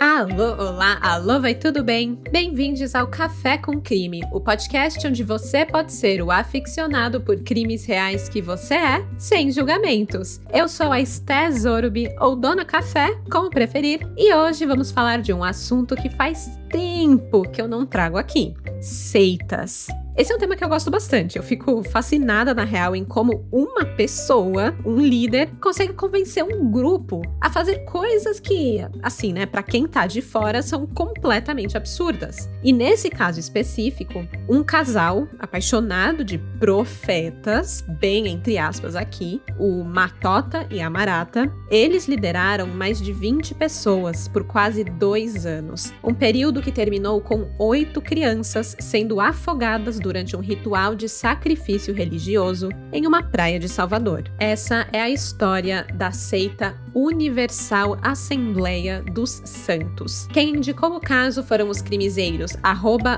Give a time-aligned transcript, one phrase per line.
[0.00, 2.18] Alô, olá, alô, vai tudo bem?
[2.30, 7.84] Bem-vindos ao Café com Crime, o podcast onde você pode ser o aficionado por crimes
[7.86, 10.40] reais que você é, sem julgamentos.
[10.52, 15.32] Eu sou a Esté Zorubi, ou Dona Café, como preferir, e hoje vamos falar de
[15.32, 19.86] um assunto que faz tempo que eu não trago aqui: seitas.
[20.16, 21.36] Esse é um tema que eu gosto bastante.
[21.36, 27.20] Eu fico fascinada, na real, em como uma pessoa, um líder, consegue convencer um grupo
[27.40, 32.48] a fazer coisas que, assim, né, para quem tá de fora, são completamente absurdas.
[32.62, 40.64] E nesse caso específico, um casal apaixonado de profetas, bem entre aspas aqui, o Matota
[40.70, 45.92] e a Marata, eles lideraram mais de 20 pessoas por quase dois anos.
[46.04, 52.70] Um período que terminou com oito crianças sendo afogadas durante um ritual de sacrifício religioso
[52.90, 54.24] em uma praia de Salvador.
[54.40, 60.26] Essa é a história da seita Universal Assembleia dos Santos.
[60.32, 62.52] Quem indicou o caso foram os crimezeiros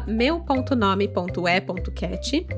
[0.06, 0.56] meu.nome.e.cat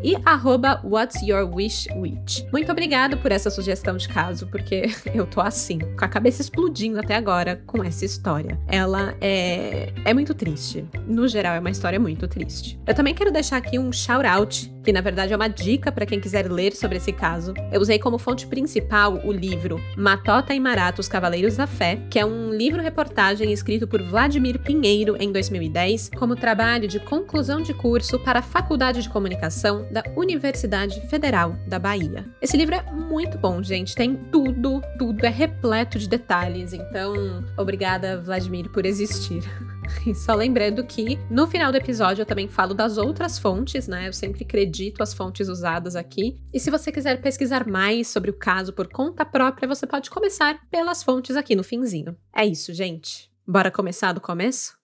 [0.02, 2.44] e arroba What's Your Wish Witch.
[2.52, 7.00] Muito obrigado por essa sugestão de caso, porque eu tô assim, com a cabeça explodindo
[7.00, 8.58] até agora com essa história.
[8.68, 10.67] Ela é, é muito triste.
[11.06, 12.78] No geral, é uma história muito triste.
[12.86, 16.06] Eu também quero deixar aqui um shout out que na verdade é uma dica para
[16.06, 17.52] quem quiser ler sobre esse caso.
[17.70, 22.18] Eu usei como fonte principal o livro Matota e Marata, os Cavaleiros da Fé, que
[22.18, 28.18] é um livro-reportagem escrito por Vladimir Pinheiro em 2010, como trabalho de conclusão de curso
[28.20, 32.24] para a Faculdade de Comunicação da Universidade Federal da Bahia.
[32.40, 36.72] Esse livro é muito bom, gente, tem tudo, tudo é repleto de detalhes.
[36.72, 39.42] Então, obrigada, Vladimir, por existir.
[40.06, 44.08] E só lembrando que no final do episódio eu também falo das outras fontes, né?
[44.08, 46.38] Eu sempre acredito as fontes usadas aqui.
[46.52, 50.58] E se você quiser pesquisar mais sobre o caso por conta própria, você pode começar
[50.70, 52.16] pelas fontes aqui no finzinho.
[52.34, 53.30] É isso, gente.
[53.46, 54.76] Bora começar do começo?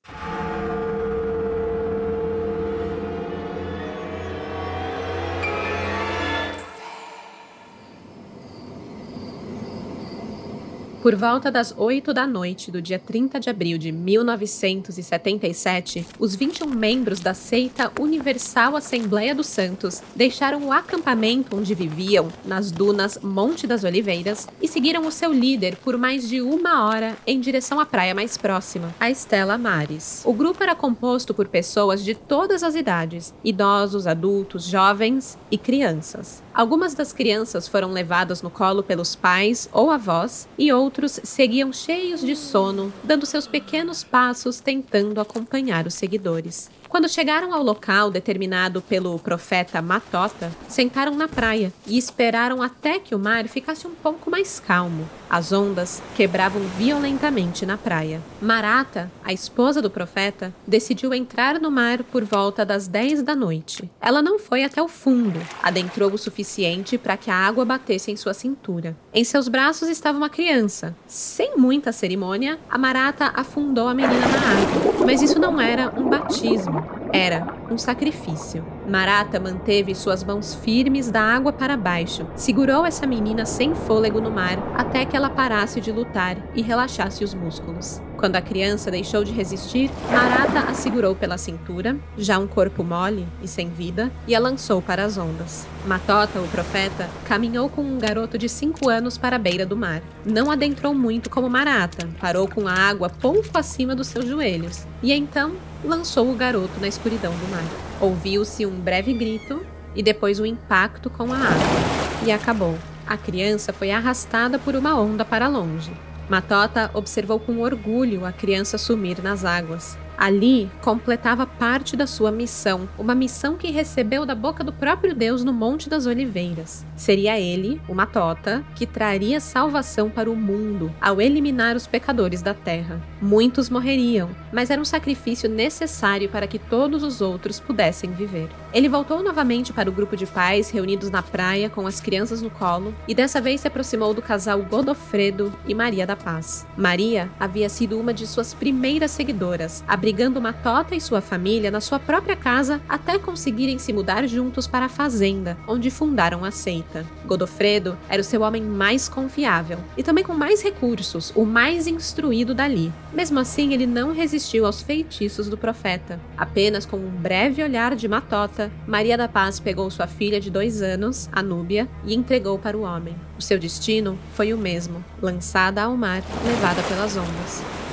[11.05, 16.67] Por volta das 8 da noite do dia 30 de abril de 1977, os 21
[16.67, 23.67] membros da seita Universal Assembleia dos Santos deixaram o acampamento onde viviam, nas dunas Monte
[23.67, 27.85] das Oliveiras, e seguiram o seu líder por mais de uma hora em direção à
[27.85, 30.23] praia mais próxima, a Estela Mares.
[30.25, 36.43] O grupo era composto por pessoas de todas as idades, idosos, adultos, jovens e crianças.
[36.55, 42.21] Algumas das crianças foram levadas no colo pelos pais ou avós, e outros seguiam cheios
[42.21, 46.71] de sono, dando seus pequenos passos tentando acompanhar os seguidores.
[46.95, 53.17] Quando chegaram ao local determinado pelo profeta Matota, sentaram na praia e esperaram até que
[53.17, 55.05] o mar ficasse um pouco mais calmo.
[55.29, 58.23] As ondas quebravam violentamente na praia.
[58.41, 63.91] Marata, a esposa do profeta, decidiu entrar no mar por volta das 10 da noite.
[64.01, 68.17] Ela não foi até o fundo, adentrou o suficiente para que a água batesse em
[68.17, 68.97] sua cintura.
[69.13, 70.95] Em seus braços estava uma criança.
[71.09, 75.05] Sem muita cerimônia, a Marata afundou a menina na água.
[75.05, 76.84] Mas isso não era um batismo.
[77.13, 78.65] Era um sacrifício.
[78.89, 84.31] Marata manteve suas mãos firmes da água para baixo, segurou essa menina sem fôlego no
[84.31, 88.03] mar até que ela parasse de lutar e relaxasse os músculos.
[88.17, 93.27] Quando a criança deixou de resistir, Marata a segurou pela cintura, já um corpo mole
[93.43, 95.67] e sem vida, e a lançou para as ondas.
[95.87, 100.03] Matota, o profeta, caminhou com um garoto de cinco anos para a beira do mar.
[100.25, 105.13] Não adentrou muito como Marata, parou com a água pouco acima dos seus joelhos, e
[105.13, 105.53] então
[105.85, 107.65] lançou o garoto na escuridão do mar.
[108.01, 109.65] Ouviu-se um breve grito
[109.95, 112.25] e depois um impacto com a água.
[112.27, 112.77] E acabou.
[113.07, 115.93] A criança foi arrastada por uma onda para longe.
[116.29, 119.99] Matota observou com orgulho a criança sumir nas águas.
[120.17, 125.45] Ali completava parte da sua missão, uma missão que recebeu da boca do próprio Deus
[125.45, 126.85] no Monte das Oliveiras.
[126.97, 132.55] Seria ele, o Matota, que traria salvação para o mundo ao eliminar os pecadores da
[132.55, 133.01] terra.
[133.21, 138.49] Muitos morreriam, mas era um sacrifício necessário para que todos os outros pudessem viver.
[138.73, 142.51] Ele voltou novamente para o grupo de pais reunidos na praia com as crianças no
[142.51, 146.67] colo e dessa vez se aproximou do casal Godofredo e Maria da Paz.
[146.77, 151.99] Maria havia sido uma de suas primeiras seguidoras, abrigando Matota e sua família na sua
[151.99, 157.07] própria casa até conseguirem se mudar juntos para a fazenda, onde fundaram a seita.
[157.25, 162.55] Godofredo era o seu homem mais confiável e também com mais recursos, o mais instruído
[162.55, 162.93] dali.
[163.15, 166.21] Mesmo assim, ele não resistiu aos feitiços do profeta.
[166.37, 170.83] Apenas com um breve olhar de Matota, Maria da Paz pegou sua filha de dois
[170.83, 173.17] anos, Anúbia, e entregou para o homem.
[173.39, 177.84] O seu destino foi o mesmo: lançada ao mar, levada pelas ondas.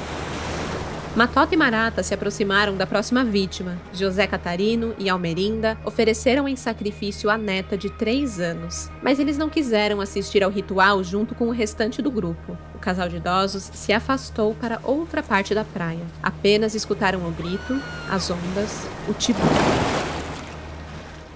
[1.14, 3.78] Matota e Marata se aproximaram da próxima vítima.
[3.94, 9.50] José Catarino e Almerinda ofereceram em sacrifício a neta de três anos, mas eles não
[9.50, 12.58] quiseram assistir ao ritual junto com o restante do grupo.
[12.74, 16.00] O casal de idosos se afastou para outra parte da praia.
[16.24, 17.78] Apenas escutaram o grito,
[18.10, 19.42] as ondas, o tibu.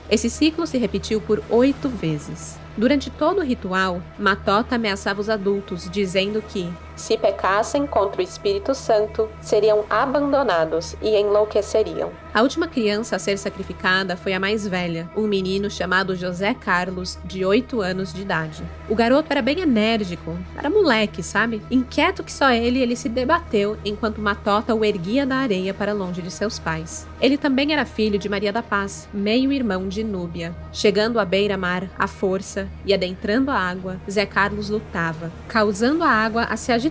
[0.10, 2.58] Esse ciclo se repetiu por oito vezes.
[2.78, 8.74] Durante todo o ritual, Matota ameaçava os adultos, dizendo que, se pecassem contra o Espírito
[8.74, 12.12] Santo, seriam abandonados e enlouqueceriam.
[12.34, 17.18] A última criança a ser sacrificada foi a mais velha, um menino chamado José Carlos,
[17.24, 18.64] de 8 anos de idade.
[18.90, 21.62] O garoto era bem enérgico, era moleque, sabe?
[21.72, 26.22] Inquieto que só ele, ele se debateu enquanto Matota o erguia da areia para longe
[26.22, 27.08] de seus pais.
[27.22, 30.54] Ele também era filho de Maria da Paz, meio-irmão de Núbia.
[30.72, 36.44] Chegando à beira-mar, à força e adentrando a água, Zé Carlos lutava, causando a água
[36.44, 36.85] a se agitar,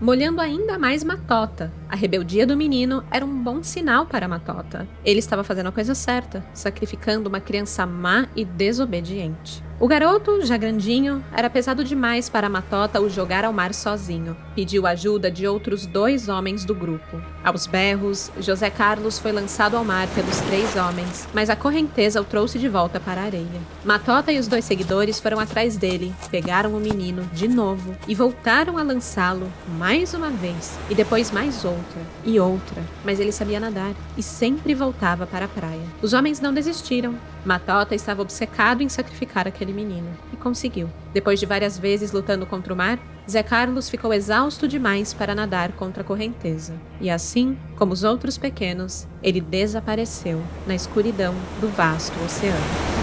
[0.00, 1.72] molhando ainda mais Matota.
[1.88, 4.86] A rebeldia do menino era um bom sinal para Matota.
[5.02, 9.66] Ele estava fazendo a coisa certa, sacrificando uma criança má e desobediente.
[9.80, 14.36] O garoto, já grandinho, era pesado demais para Matota o jogar ao mar sozinho.
[14.54, 17.22] Pediu ajuda de outros dois homens do grupo.
[17.44, 22.24] Aos berros, José Carlos foi lançado ao mar pelos três homens, mas a correnteza o
[22.24, 23.46] trouxe de volta para a areia.
[23.84, 28.76] Matota e os dois seguidores foram atrás dele, pegaram o menino de novo e voltaram
[28.76, 29.48] a lançá-lo
[29.78, 31.77] mais uma vez, e depois mais outra
[32.24, 35.82] e outra, mas ele sabia nadar e sempre voltava para a praia.
[36.02, 37.14] Os homens não desistiram.
[37.44, 40.90] Matota estava obcecado em sacrificar aquele menino e conseguiu.
[41.12, 42.98] Depois de várias vezes lutando contra o mar,
[43.30, 46.74] Zé Carlos ficou exausto demais para nadar contra a correnteza.
[47.00, 52.97] E assim, como os outros pequenos, ele desapareceu na escuridão do vasto oceano.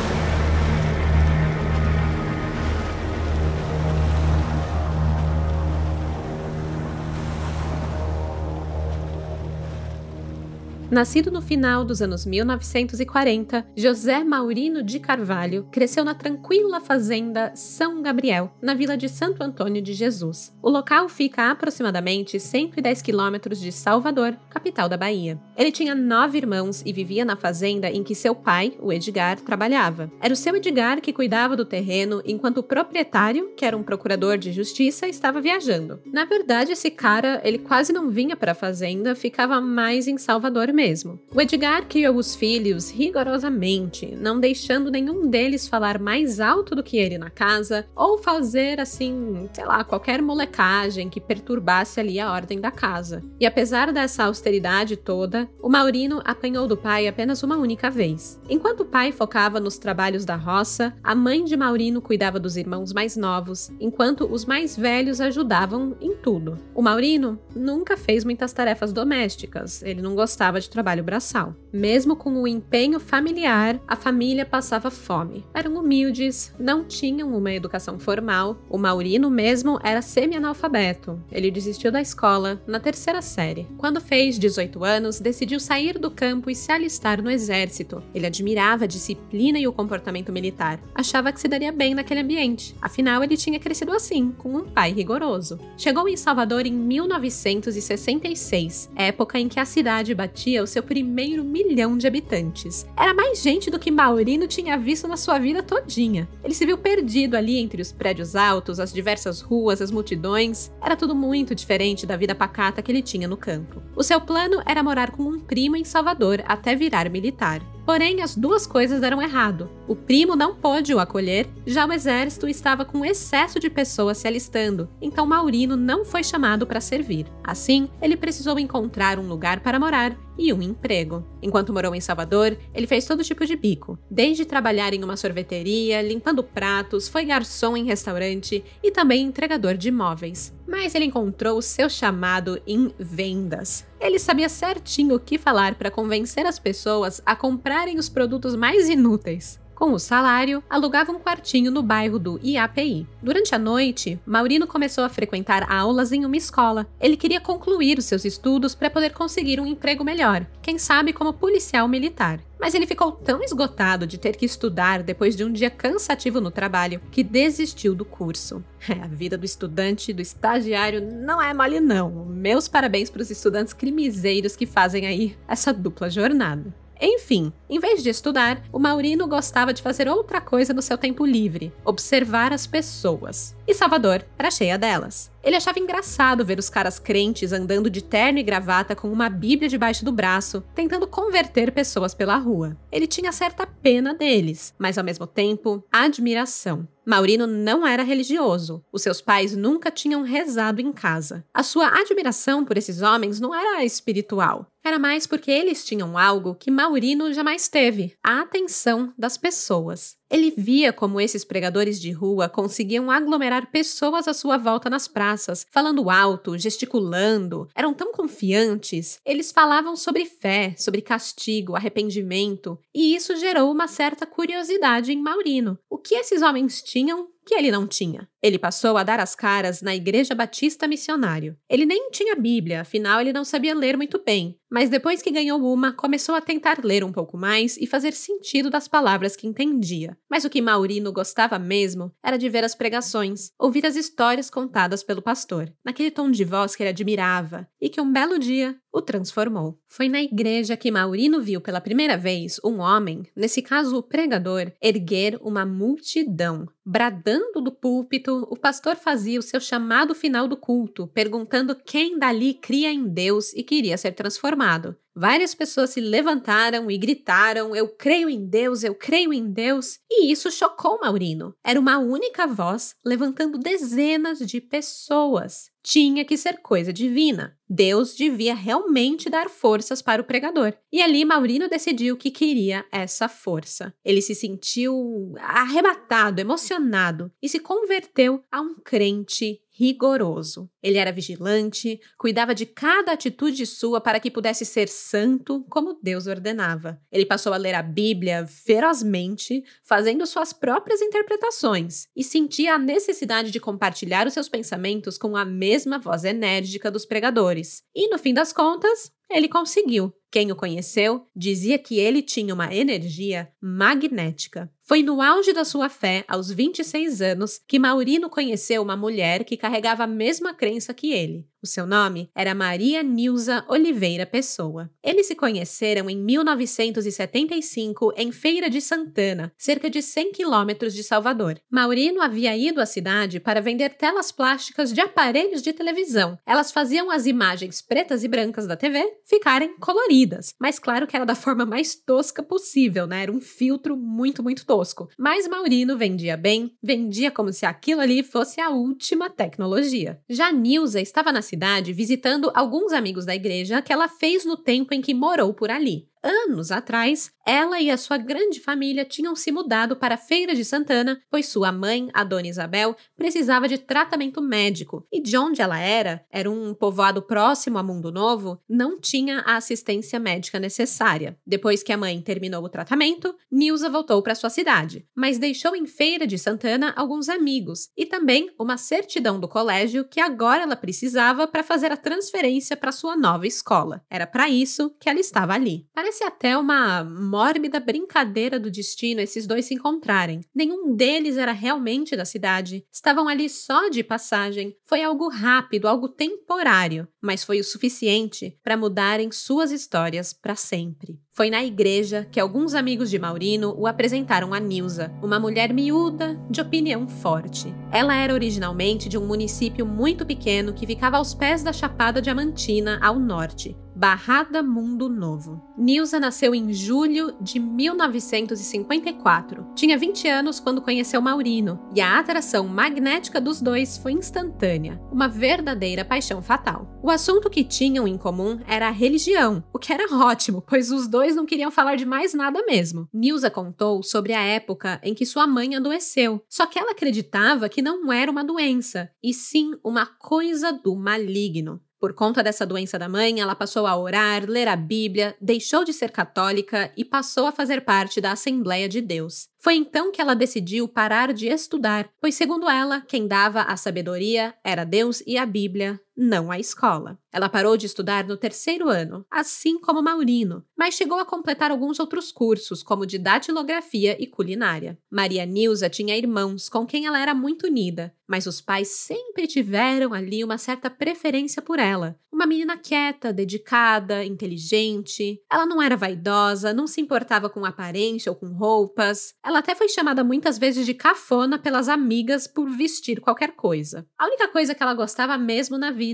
[10.96, 18.02] Nascido no final dos anos 1940, José Maurino de Carvalho cresceu na tranquila fazenda São
[18.02, 20.56] Gabriel, na vila de Santo Antônio de Jesus.
[20.64, 25.38] O local fica a aproximadamente 110 quilômetros de Salvador, capital da Bahia.
[25.58, 30.10] Ele tinha nove irmãos e vivia na fazenda em que seu pai, o Edgar, trabalhava.
[30.22, 34.38] Era o seu Edgar que cuidava do terreno, enquanto o proprietário, que era um procurador
[34.38, 36.00] de justiça, estava viajando.
[36.06, 40.72] Na verdade, esse cara, ele quase não vinha para a fazenda, ficava mais em Salvador
[40.72, 40.85] mesmo.
[41.34, 46.98] O Edgar criou os filhos rigorosamente, não deixando nenhum deles falar mais alto do que
[46.98, 52.60] ele na casa ou fazer assim, sei lá, qualquer molecagem que perturbasse ali a ordem
[52.60, 53.24] da casa.
[53.40, 58.40] E apesar dessa austeridade toda, o Maurino apanhou do pai apenas uma única vez.
[58.50, 62.94] Enquanto o pai focava nos trabalhos da roça, a mãe de Maurino cuidava dos irmãos
[62.94, 66.58] mais novos, enquanto os mais velhos ajudavam em tudo.
[66.74, 71.56] O Maurino nunca fez muitas tarefas domésticas, ele não gostava de trabalho braçal.
[71.72, 75.46] Mesmo com o empenho familiar, a família passava fome.
[75.54, 78.58] Eram humildes, não tinham uma educação formal.
[78.70, 81.18] O Maurino mesmo era semi-analfabeto.
[81.32, 83.66] Ele desistiu da escola na terceira série.
[83.78, 88.04] Quando fez 18 anos, decidiu sair do campo e se alistar no exército.
[88.14, 90.82] Ele admirava a disciplina e o comportamento militar.
[90.94, 92.76] Achava que se daria bem naquele ambiente.
[92.82, 95.58] Afinal, ele tinha crescido assim, com um pai rigoroso.
[95.78, 101.98] Chegou em Salvador em 1966, época em que a cidade batia o seu primeiro milhão
[101.98, 102.86] de habitantes.
[102.98, 106.28] Era mais gente do que Maurino tinha visto na sua vida todinha.
[106.44, 110.72] Ele se viu perdido ali entre os prédios altos, as diversas ruas, as multidões.
[110.82, 113.82] Era tudo muito diferente da vida pacata que ele tinha no campo.
[113.96, 117.62] O seu plano era morar com um primo em Salvador até virar militar.
[117.86, 119.70] Porém, as duas coisas deram errado.
[119.88, 124.28] O primo não pôde o acolher, já o exército estava com excesso de pessoas se
[124.28, 127.28] alistando, então Maurino não foi chamado para servir.
[127.44, 131.24] Assim, ele precisou encontrar um lugar para morar e um emprego.
[131.42, 136.02] Enquanto morou em Salvador, ele fez todo tipo de bico, desde trabalhar em uma sorveteria,
[136.02, 140.54] limpando pratos, foi garçom em restaurante e também entregador de imóveis.
[140.68, 143.86] Mas ele encontrou o seu chamado em vendas.
[144.00, 148.90] Ele sabia certinho o que falar para convencer as pessoas a comprarem os produtos mais
[148.90, 149.60] inúteis.
[149.76, 153.06] Com o salário, alugava um quartinho no bairro do IAPI.
[153.22, 156.88] Durante a noite, Maurino começou a frequentar aulas em uma escola.
[156.98, 161.34] Ele queria concluir os seus estudos para poder conseguir um emprego melhor, quem sabe como
[161.34, 162.40] policial militar.
[162.58, 166.50] Mas ele ficou tão esgotado de ter que estudar depois de um dia cansativo no
[166.50, 168.64] trabalho que desistiu do curso.
[168.88, 172.26] É, a vida do estudante, do estagiário, não é mole não.
[172.26, 176.74] Meus parabéns para os estudantes crimizeiros que fazem aí essa dupla jornada.
[177.00, 181.26] Enfim, Em vez de estudar, o Maurino gostava de fazer outra coisa no seu tempo
[181.26, 183.56] livre: observar as pessoas.
[183.68, 185.32] E Salvador era cheia delas.
[185.46, 189.70] Ele achava engraçado ver os caras crentes andando de terno e gravata com uma Bíblia
[189.70, 192.76] debaixo do braço, tentando converter pessoas pela rua.
[192.92, 196.88] Ele tinha certa pena deles, mas ao mesmo tempo, admiração.
[197.06, 198.84] Maurino não era religioso.
[198.92, 201.46] Os seus pais nunca tinham rezado em casa.
[201.54, 204.66] A sua admiração por esses homens não era espiritual.
[204.84, 210.18] Era mais porque eles tinham algo que Maurino jamais teve: a atenção das pessoas.
[210.30, 215.66] Ele via como esses pregadores de rua conseguiam aglomerar pessoas à sua volta nas praças,
[215.72, 219.20] falando alto, gesticulando, eram tão confiantes.
[219.26, 225.78] Eles falavam sobre fé, sobre castigo, arrependimento, e isso gerou uma certa curiosidade em Maurino.
[225.90, 228.28] O que esses homens tinham que ele não tinha.
[228.46, 231.58] Ele passou a dar as caras na Igreja Batista Missionário.
[231.68, 235.60] Ele nem tinha Bíblia, afinal ele não sabia ler muito bem, mas depois que ganhou
[235.74, 240.16] uma, começou a tentar ler um pouco mais e fazer sentido das palavras que entendia.
[240.30, 245.02] Mas o que Maurino gostava mesmo era de ver as pregações, ouvir as histórias contadas
[245.02, 249.02] pelo pastor, naquele tom de voz que ele admirava e que um belo dia o
[249.02, 249.78] transformou.
[249.88, 254.72] Foi na igreja que Maurino viu pela primeira vez um homem, nesse caso o pregador,
[254.82, 256.66] erguer uma multidão.
[256.86, 262.54] Bradando do púlpito, o pastor fazia o seu chamado final do culto, perguntando quem dali
[262.54, 264.96] cria em Deus e queria ser transformado.
[265.16, 270.00] Várias pessoas se levantaram e gritaram: Eu creio em Deus, eu creio em Deus.
[270.12, 271.56] E isso chocou Maurino.
[271.64, 275.72] Era uma única voz levantando dezenas de pessoas.
[275.82, 277.58] Tinha que ser coisa divina.
[277.70, 280.74] Deus devia realmente dar forças para o pregador.
[280.92, 283.94] E ali Maurino decidiu que queria essa força.
[284.04, 290.70] Ele se sentiu arrebatado, emocionado e se converteu a um crente rigoroso.
[290.82, 296.28] Ele era vigilante, cuidava de cada atitude sua para que pudesse ser santo como Deus
[296.28, 297.00] ordenava.
[297.12, 303.52] Ele passou a ler a Bíblia ferozmente, fazendo suas próprias interpretações, e sentia a necessidade
[303.52, 307.84] de compartilhar os seus pensamentos com a mesma voz enérgica dos pregadores.
[307.94, 310.14] E no fim das contas, ele conseguiu.
[310.32, 314.72] Quem o conheceu dizia que ele tinha uma energia magnética.
[314.88, 319.58] Foi no auge da sua fé, aos 26 anos, que Maurino conheceu uma mulher que
[319.58, 321.50] carregava a mesma crença que ele.
[321.66, 324.88] O seu nome era Maria Nilza Oliveira Pessoa.
[325.04, 331.60] Eles se conheceram em 1975 em Feira de Santana, cerca de 100 quilômetros de Salvador.
[331.68, 336.38] Maurino havia ido à cidade para vender telas plásticas de aparelhos de televisão.
[336.46, 341.26] Elas faziam as imagens pretas e brancas da TV ficarem coloridas, mas claro que era
[341.26, 343.24] da forma mais tosca possível, né?
[343.24, 345.10] Era um filtro muito, muito tosco.
[345.18, 350.20] Mas Maurino vendia bem, vendia como se aquilo ali fosse a última tecnologia.
[350.30, 351.55] Já Nilza estava na cidade
[351.94, 356.08] visitando alguns amigos da igreja que ela fez no tempo em que morou por ali
[356.26, 360.66] anos atrás, ela e a sua grande família tinham se mudado para a Feira de
[360.66, 365.80] Santana, pois sua mãe, a Dona Isabel, precisava de tratamento médico e de onde ela
[365.80, 371.38] era, era um povoado próximo a Mundo Novo, não tinha a assistência médica necessária.
[371.46, 375.86] Depois que a mãe terminou o tratamento, Nilza voltou para sua cidade, mas deixou em
[375.86, 381.48] Feira de Santana alguns amigos e também uma certidão do colégio que agora ela precisava
[381.48, 384.04] para fazer a transferência para sua nova escola.
[384.10, 385.88] Era para isso que ela estava ali.
[385.94, 390.40] Parece Parece até uma mórbida brincadeira do destino esses dois se encontrarem.
[390.56, 392.86] Nenhum deles era realmente da cidade.
[392.90, 394.78] Estavam ali só de passagem.
[394.86, 401.20] Foi algo rápido, algo temporário, mas foi o suficiente para mudarem suas histórias para sempre.
[401.36, 406.40] Foi na igreja que alguns amigos de Maurino o apresentaram a Nilza, uma mulher miúda,
[406.50, 407.76] de opinião forte.
[407.92, 413.00] Ela era originalmente de um município muito pequeno que ficava aos pés da Chapada Diamantina,
[413.02, 415.64] ao norte, Barrada Mundo Novo.
[415.78, 419.68] Nilza nasceu em julho de 1954.
[419.74, 425.30] Tinha 20 anos quando conheceu Maurino, e a atração magnética dos dois foi instantânea, uma
[425.30, 427.00] verdadeira paixão fatal.
[427.02, 431.08] O assunto que tinham em comum era a religião, o que era ótimo, pois os
[431.08, 433.08] dois não queriam falar de mais nada mesmo.
[433.14, 437.82] Nilza contou sobre a época em que sua mãe adoeceu, só que ela acreditava que
[437.82, 441.82] não era uma doença, e sim uma coisa do maligno.
[442.06, 445.92] Por conta dessa doença da mãe, ela passou a orar, ler a Bíblia, deixou de
[445.92, 449.48] ser católica e passou a fazer parte da Assembleia de Deus.
[449.58, 454.54] Foi então que ela decidiu parar de estudar, pois, segundo ela, quem dava a sabedoria
[454.64, 457.20] era Deus e a Bíblia, não a escola.
[457.32, 462.00] Ela parou de estudar no terceiro ano, assim como Maurino, mas chegou a completar alguns
[462.00, 464.98] outros cursos, como de datilografia e culinária.
[465.12, 470.14] Maria Nilza tinha irmãos com quem ela era muito unida, mas os pais sempre tiveram
[470.14, 475.42] ali uma certa preferência por ela, Uma menina quieta, dedicada, inteligente.
[475.50, 479.34] Ela não era vaidosa, não se importava com aparência ou com roupas.
[479.42, 484.06] Ela até foi chamada muitas vezes de cafona pelas amigas por vestir qualquer coisa.
[484.18, 486.05] A única coisa que ela gostava mesmo na vida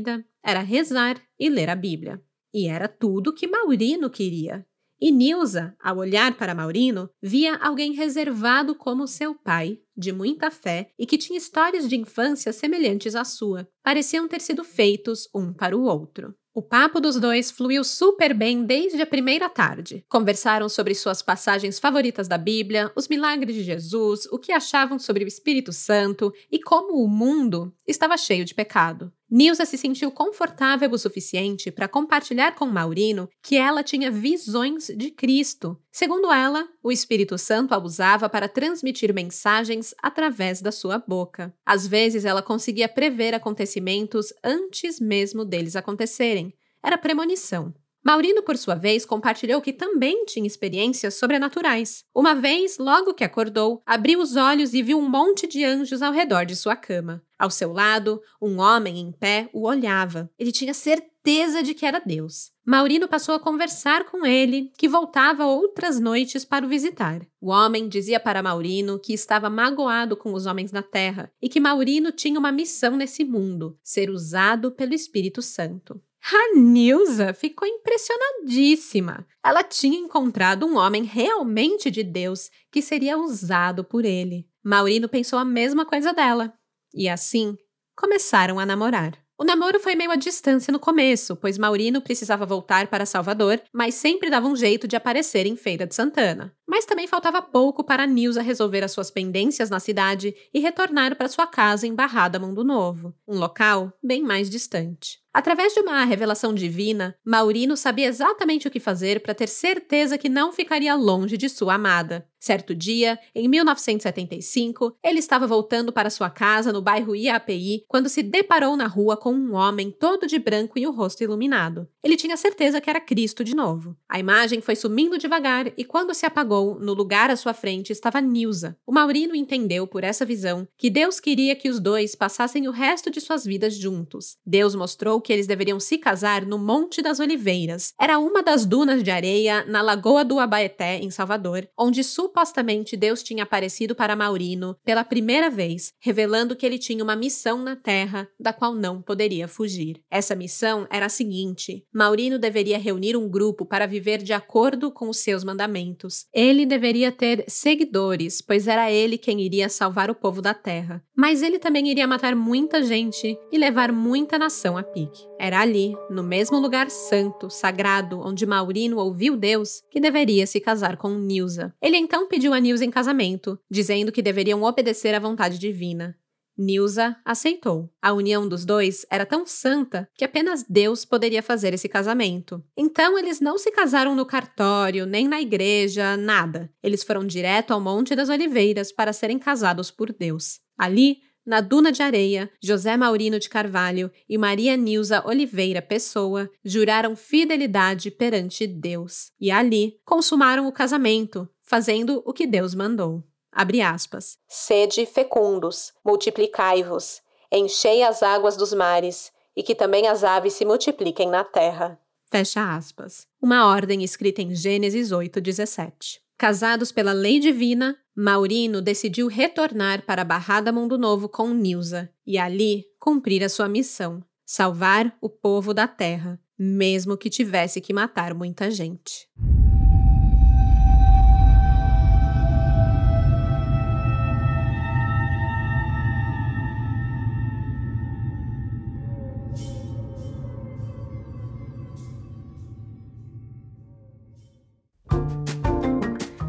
[0.43, 2.21] era rezar e ler a Bíblia.
[2.53, 4.65] E era tudo que Maurino queria.
[4.99, 10.91] E Nilza, ao olhar para Maurino, via alguém reservado como seu pai, de muita fé
[10.97, 13.67] e que tinha histórias de infância semelhantes à sua.
[13.83, 16.35] Pareciam ter sido feitos um para o outro.
[16.53, 20.05] O papo dos dois fluiu super bem desde a primeira tarde.
[20.09, 25.23] Conversaram sobre suas passagens favoritas da Bíblia, os milagres de Jesus, o que achavam sobre
[25.23, 29.13] o Espírito Santo e como o mundo estava cheio de pecado.
[29.31, 35.09] Nilza se sentiu confortável o suficiente para compartilhar com Maurino que ela tinha visões de
[35.09, 35.79] Cristo.
[35.89, 41.53] Segundo ela, o Espírito Santo a usava para transmitir mensagens através da sua boca.
[41.65, 46.53] Às vezes ela conseguia prever acontecimentos antes mesmo deles acontecerem.
[46.83, 47.73] Era premonição.
[48.03, 52.03] Maurino, por sua vez, compartilhou que também tinha experiências sobrenaturais.
[52.15, 56.11] Uma vez, logo que acordou, abriu os olhos e viu um monte de anjos ao
[56.11, 57.23] redor de sua cama.
[57.37, 60.29] Ao seu lado, um homem em pé o olhava.
[60.37, 62.51] Ele tinha certeza de que era Deus.
[62.65, 67.21] Maurino passou a conversar com ele, que voltava outras noites para o visitar.
[67.39, 71.59] O homem dizia para Maurino que estava magoado com os homens na terra e que
[71.59, 76.01] Maurino tinha uma missão nesse mundo: ser usado pelo Espírito Santo.
[76.23, 79.25] A Nilza ficou impressionadíssima.
[79.43, 84.47] Ela tinha encontrado um homem realmente de Deus que seria usado por ele.
[84.63, 86.53] Maurino pensou a mesma coisa dela.
[86.93, 87.57] E assim,
[87.95, 89.17] começaram a namorar.
[89.41, 93.95] O namoro foi meio à distância no começo, pois Maurino precisava voltar para Salvador, mas
[93.95, 96.55] sempre dava um jeito de aparecer em Feira de Santana.
[96.71, 101.27] Mas também faltava pouco para Nilza resolver as suas pendências na cidade e retornar para
[101.27, 105.21] sua casa em Barrada Mundo Novo, um local bem mais distante.
[105.33, 110.27] Através de uma revelação divina, Maurino sabia exatamente o que fazer para ter certeza que
[110.27, 112.27] não ficaria longe de sua amada.
[112.37, 118.23] Certo dia, em 1975, ele estava voltando para sua casa no bairro IAPI quando se
[118.23, 121.87] deparou na rua com um homem todo de branco e o rosto iluminado.
[122.03, 123.95] Ele tinha certeza que era Cristo de novo.
[124.09, 128.21] A imagem foi sumindo devagar e quando se apagou, no lugar à sua frente estava
[128.21, 128.77] Nilza.
[128.85, 133.09] O Maurino entendeu por essa visão que Deus queria que os dois passassem o resto
[133.09, 134.37] de suas vidas juntos.
[134.45, 137.93] Deus mostrou que eles deveriam se casar no Monte das Oliveiras.
[137.99, 143.23] Era uma das dunas de areia na Lagoa do Abaeté, em Salvador, onde supostamente Deus
[143.23, 148.27] tinha aparecido para Maurino pela primeira vez, revelando que ele tinha uma missão na Terra
[148.39, 150.01] da qual não poderia fugir.
[150.09, 155.09] Essa missão era a seguinte: Maurino deveria reunir um grupo para viver de acordo com
[155.09, 156.25] os seus mandamentos.
[156.33, 161.03] Ele deveria ter seguidores, pois era ele quem iria salvar o povo da Terra.
[161.15, 165.25] Mas ele também iria matar muita gente e levar muita nação a pique.
[165.39, 170.97] Era ali, no mesmo lugar santo, sagrado, onde Maurino ouviu Deus, que deveria se casar
[170.97, 171.73] com Nilza.
[171.81, 176.15] Ele então pediu a Nilza em casamento, dizendo que deveriam obedecer à vontade divina.
[176.57, 177.91] Nilza aceitou.
[178.01, 182.63] A união dos dois era tão santa que apenas Deus poderia fazer esse casamento.
[182.77, 186.69] Então eles não se casaram no cartório, nem na igreja, nada.
[186.83, 190.59] Eles foram direto ao Monte das Oliveiras para serem casados por Deus.
[190.77, 197.15] Ali, na duna de areia, José Maurino de Carvalho e Maria Nilza Oliveira Pessoa juraram
[197.15, 203.23] fidelidade perante Deus e ali consumaram o casamento, fazendo o que Deus mandou.
[203.51, 204.37] Abre aspas.
[204.47, 211.29] Sede fecundos, multiplicai-vos, enchei as águas dos mares, e que também as aves se multipliquem
[211.29, 211.99] na terra.
[212.29, 213.27] Fecha aspas.
[213.41, 216.21] Uma ordem escrita em Gênesis 8:17.
[216.37, 222.37] Casados pela lei divina, Maurino decidiu retornar para a Barrada Mundo Novo com Nilza e
[222.37, 228.33] ali cumprir a sua missão: salvar o povo da terra, mesmo que tivesse que matar
[228.33, 229.27] muita gente.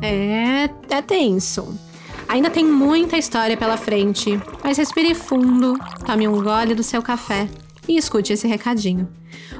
[0.02, 1.78] É, é tenso.
[2.28, 7.48] Ainda tem muita história pela frente, mas respire fundo, tome um gole do seu café
[7.88, 9.08] e escute esse recadinho.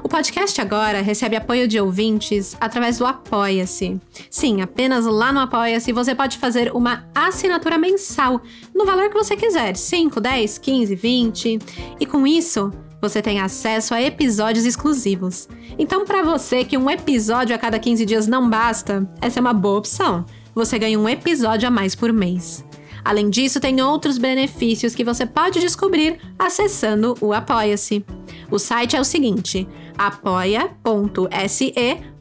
[0.03, 3.99] O podcast agora recebe apoio de ouvintes através do Apoia-se.
[4.29, 8.41] Sim, apenas lá no Apoia-se você pode fazer uma assinatura mensal
[8.73, 11.59] no valor que você quiser: 5, 10, 15, 20.
[11.99, 12.71] E com isso,
[13.03, 15.49] você tem acesso a episódios exclusivos.
[15.77, 19.53] Então, para você que um episódio a cada 15 dias não basta, essa é uma
[19.53, 20.25] boa opção.
[20.55, 22.63] Você ganha um episódio a mais por mês.
[23.03, 28.05] Além disso, tem outros benefícios que você pode descobrir acessando o Apoia-se.
[28.49, 31.73] O site é o seguinte: apoia.se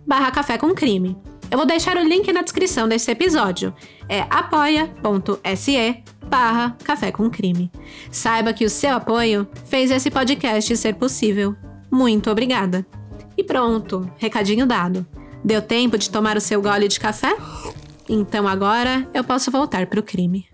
[0.05, 1.16] barra café com crime.
[1.53, 3.75] Eu vou deixar o link na descrição desse episódio.
[4.09, 7.71] É apoia.se barra café com crime.
[8.11, 11.55] Saiba que o seu apoio fez esse podcast ser possível.
[11.91, 12.87] Muito obrigada.
[13.37, 15.07] E pronto, recadinho dado.
[15.45, 17.37] Deu tempo de tomar o seu gole de café?
[18.09, 20.47] Então agora eu posso voltar para o crime.